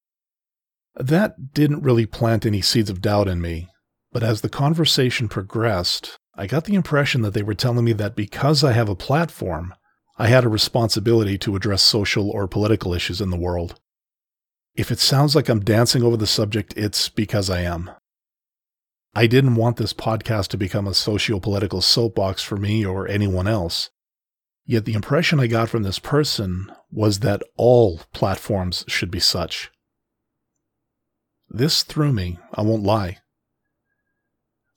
That 0.95 1.55
didn't 1.55 1.83
really 1.83 2.07
plant 2.07 2.45
any 2.45 2.61
seeds 2.61 2.91
of 2.91 3.01
doubt 3.01 3.29
in 3.29 3.41
me, 3.41 3.69
but 4.13 4.23
as 4.23 4.41
the 4.41 4.49
conversation 4.49 5.29
progressed, 5.29 6.19
I 6.35 6.47
got 6.47 6.65
the 6.65 6.75
impression 6.75 7.23
that 7.23 7.35
they 7.35 7.43
were 7.43 7.55
telling 7.55 7.85
me 7.85 7.93
that 7.95 8.15
because 8.15 8.63
I 8.63 8.73
have 8.73 8.89
a 8.89 8.95
platform, 8.95 9.75
I 10.19 10.29
had 10.29 10.45
a 10.45 10.49
responsibility 10.49 11.39
to 11.39 11.57
address 11.57 11.83
social 11.83 12.31
or 12.31 12.47
political 12.47 12.95
issues 12.95 13.21
in 13.21 13.31
the 13.31 13.39
world. 13.39 13.81
If 14.75 14.91
it 14.91 14.99
sounds 14.99 15.35
like 15.35 15.49
I'm 15.49 15.61
dancing 15.61 16.03
over 16.03 16.17
the 16.17 16.27
subject, 16.27 16.75
it's 16.77 17.09
because 17.09 17.51
I 17.51 17.63
am. 17.63 17.91
I 19.15 19.27
didn't 19.27 19.57
want 19.57 19.79
this 19.79 19.93
podcast 19.93 20.49
to 20.49 20.57
become 20.57 20.87
a 20.87 20.95
socio 20.95 21.41
political 21.41 21.81
soapbox 21.81 22.43
for 22.43 22.57
me 22.57 22.85
or 22.85 23.09
anyone 23.09 23.49
else. 23.49 23.91
Yet 24.65 24.85
the 24.85 24.95
impression 24.95 25.41
I 25.41 25.49
got 25.49 25.69
from 25.69 25.83
this 25.83 25.99
person 25.99 26.73
was 26.91 27.19
that 27.19 27.43
all 27.57 28.01
platforms 28.13 28.85
should 28.87 29.11
be 29.11 29.21
such. 29.21 29.72
This 31.55 31.83
threw 31.83 32.15
me, 32.15 32.39
I 32.55 32.63
won't 32.63 32.83
lie. 32.83 33.19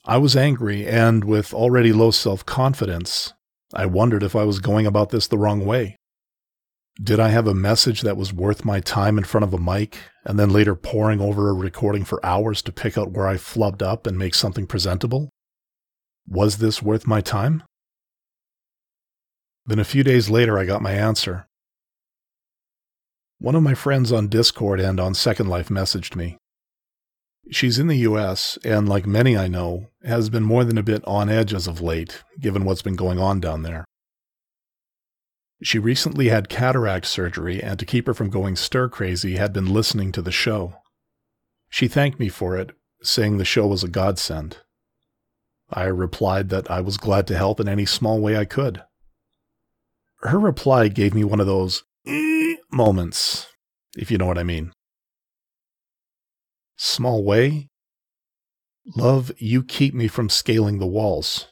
I 0.04 0.18
was 0.18 0.36
angry, 0.36 0.86
and 0.86 1.24
with 1.24 1.54
already 1.54 1.94
low 1.94 2.12
self 2.12 2.46
confidence, 2.46 3.32
I 3.74 3.86
wondered 3.86 4.24
if 4.24 4.36
I 4.36 4.44
was 4.44 4.60
going 4.60 4.86
about 4.86 5.10
this 5.10 5.26
the 5.26 5.38
wrong 5.38 5.66
way. 5.66 5.96
Did 7.02 7.18
I 7.18 7.30
have 7.30 7.48
a 7.48 7.54
message 7.54 8.02
that 8.02 8.18
was 8.18 8.34
worth 8.34 8.66
my 8.66 8.82
time 8.82 9.18
in 9.18 9.24
front 9.24 9.46
of 9.46 9.54
a 9.54 9.58
mic, 9.58 10.00
and 10.26 10.38
then 10.38 10.50
later 10.50 10.76
poring 10.76 11.22
over 11.22 11.50
a 11.50 11.54
recording 11.54 12.04
for 12.04 12.24
hours 12.26 12.62
to 12.64 12.74
pick 12.74 12.98
out 12.98 13.12
where 13.12 13.28
I 13.28 13.36
flubbed 13.36 13.82
up 13.82 14.06
and 14.06 14.18
make 14.18 14.36
something 14.36 14.68
presentable? 14.68 15.30
Was 16.28 16.58
this 16.58 16.82
worth 16.82 17.08
my 17.08 17.22
time? 17.22 17.64
Then 19.66 19.80
a 19.80 19.86
few 19.86 20.04
days 20.04 20.30
later, 20.30 20.60
I 20.60 20.66
got 20.66 20.82
my 20.82 20.92
answer. 20.92 21.48
One 23.40 23.56
of 23.56 23.64
my 23.64 23.76
friends 23.76 24.12
on 24.12 24.28
Discord 24.28 24.82
and 24.82 25.00
on 25.00 25.14
Second 25.14 25.48
Life 25.48 25.70
messaged 25.70 26.18
me. 26.18 26.38
She's 27.52 27.78
in 27.78 27.88
the 27.88 27.98
US, 27.98 28.58
and 28.64 28.90
like 28.90 29.06
many 29.06 29.38
I 29.38 29.48
know, 29.48 29.88
has 30.04 30.30
been 30.30 30.44
more 30.44 30.64
than 30.64 30.78
a 30.78 30.84
bit 30.84 31.04
on 31.06 31.30
edge 31.30 31.54
as 31.54 31.68
of 31.68 31.82
late, 31.82 32.24
given 32.40 32.66
what's 32.66 32.82
been 32.82 32.96
going 32.96 33.20
on 33.20 33.40
down 33.40 33.62
there. 33.62 33.86
She 35.62 35.80
recently 35.80 36.30
had 36.30 36.50
cataract 36.50 37.06
surgery, 37.06 37.62
and 37.62 37.80
to 37.80 37.86
keep 37.86 38.08
her 38.08 38.14
from 38.14 38.30
going 38.30 38.56
stir 38.56 38.90
crazy, 38.90 39.36
had 39.36 39.54
been 39.54 39.72
listening 39.72 40.12
to 40.14 40.22
the 40.22 40.32
show. 40.32 40.76
She 41.70 41.88
thanked 41.88 42.20
me 42.20 42.30
for 42.30 42.58
it, 42.58 42.72
saying 43.02 43.38
the 43.38 43.46
show 43.46 43.68
was 43.68 43.84
a 43.84 43.88
godsend. 43.88 44.58
I 45.70 45.86
replied 45.86 46.50
that 46.50 46.70
I 46.70 46.82
was 46.82 46.98
glad 46.98 47.28
to 47.28 47.38
help 47.38 47.60
in 47.60 47.68
any 47.68 47.86
small 47.86 48.20
way 48.20 48.38
I 48.38 48.46
could. 48.46 48.84
Her 50.22 50.40
reply 50.40 50.88
gave 50.88 51.14
me 51.14 51.24
one 51.24 51.40
of 51.40 51.48
those 51.48 51.84
mm, 52.08 52.56
moments, 52.72 53.48
if 53.96 54.12
you 54.12 54.18
know 54.18 54.26
what 54.26 54.38
I 54.38 54.44
mean. 54.44 54.72
Small 56.78 57.24
way? 57.24 57.70
Love, 58.96 59.32
you 59.38 59.64
keep 59.64 59.94
me 59.94 60.08
from 60.08 60.30
scaling 60.30 60.80
the 60.80 60.86
walls. 60.86 61.48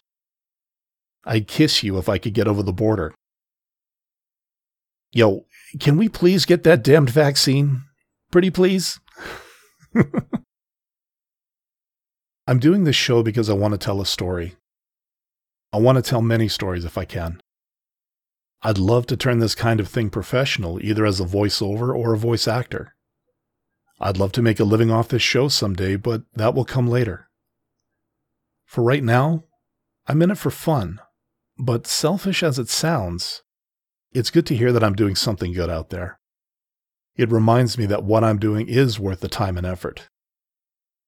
I'd 1.26 1.48
kiss 1.48 1.84
you 1.84 1.98
if 1.98 2.10
I 2.10 2.18
could 2.18 2.34
get 2.34 2.48
over 2.48 2.62
the 2.62 2.74
border. 2.74 3.14
Yo, 5.12 5.46
can 5.80 5.98
we 5.98 6.10
please 6.10 6.46
get 6.46 6.64
that 6.64 6.84
damned 6.84 7.10
vaccine? 7.10 7.84
Pretty 8.32 8.50
please? 8.50 9.00
I'm 12.48 12.60
doing 12.60 12.84
this 12.84 12.96
show 12.96 13.24
because 13.24 13.50
I 13.50 13.54
want 13.54 13.74
to 13.74 13.78
tell 13.78 14.02
a 14.02 14.06
story. 14.06 14.56
I 15.72 15.78
want 15.78 15.96
to 15.96 16.02
tell 16.02 16.22
many 16.22 16.48
stories 16.50 16.84
if 16.84 16.98
I 16.98 17.06
can. 17.06 17.40
I'd 18.62 18.78
love 18.78 19.08
to 19.08 19.18
turn 19.18 19.40
this 19.40 19.56
kind 19.56 19.80
of 19.80 19.88
thing 19.88 20.10
professional, 20.10 20.84
either 20.84 21.06
as 21.06 21.20
a 21.20 21.26
voiceover 21.26 21.96
or 21.96 22.14
a 22.14 22.18
voice 22.18 22.48
actor. 22.48 22.93
I'd 24.00 24.18
love 24.18 24.32
to 24.34 24.42
make 24.42 24.60
a 24.60 24.66
living 24.66 24.92
off 24.92 25.08
this 25.08 25.22
show 25.22 25.48
someday, 25.48 25.96
but 25.96 26.24
that 26.34 26.54
will 26.54 26.66
come 26.66 26.88
later. 26.88 27.30
For 28.66 28.84
right 28.84 29.04
now, 29.04 29.44
I'm 30.08 30.22
in 30.22 30.32
it 30.32 30.38
for 30.38 30.52
fun, 30.52 31.00
but 31.58 31.88
selfish 31.88 32.44
as 32.44 32.60
it 32.60 32.70
sounds, 32.70 33.44
it's 34.12 34.30
good 34.30 34.46
to 34.48 34.56
hear 34.56 34.72
that 34.72 34.84
I'm 34.84 34.96
doing 34.96 35.16
something 35.16 35.54
good 35.54 35.70
out 35.70 35.90
there. 35.90 36.20
It 37.16 37.32
reminds 37.32 37.78
me 37.78 37.86
that 37.86 38.04
what 38.04 38.24
I'm 38.24 38.40
doing 38.40 38.68
is 38.68 39.00
worth 39.00 39.20
the 39.20 39.28
time 39.28 39.58
and 39.58 39.66
effort. 39.66 40.08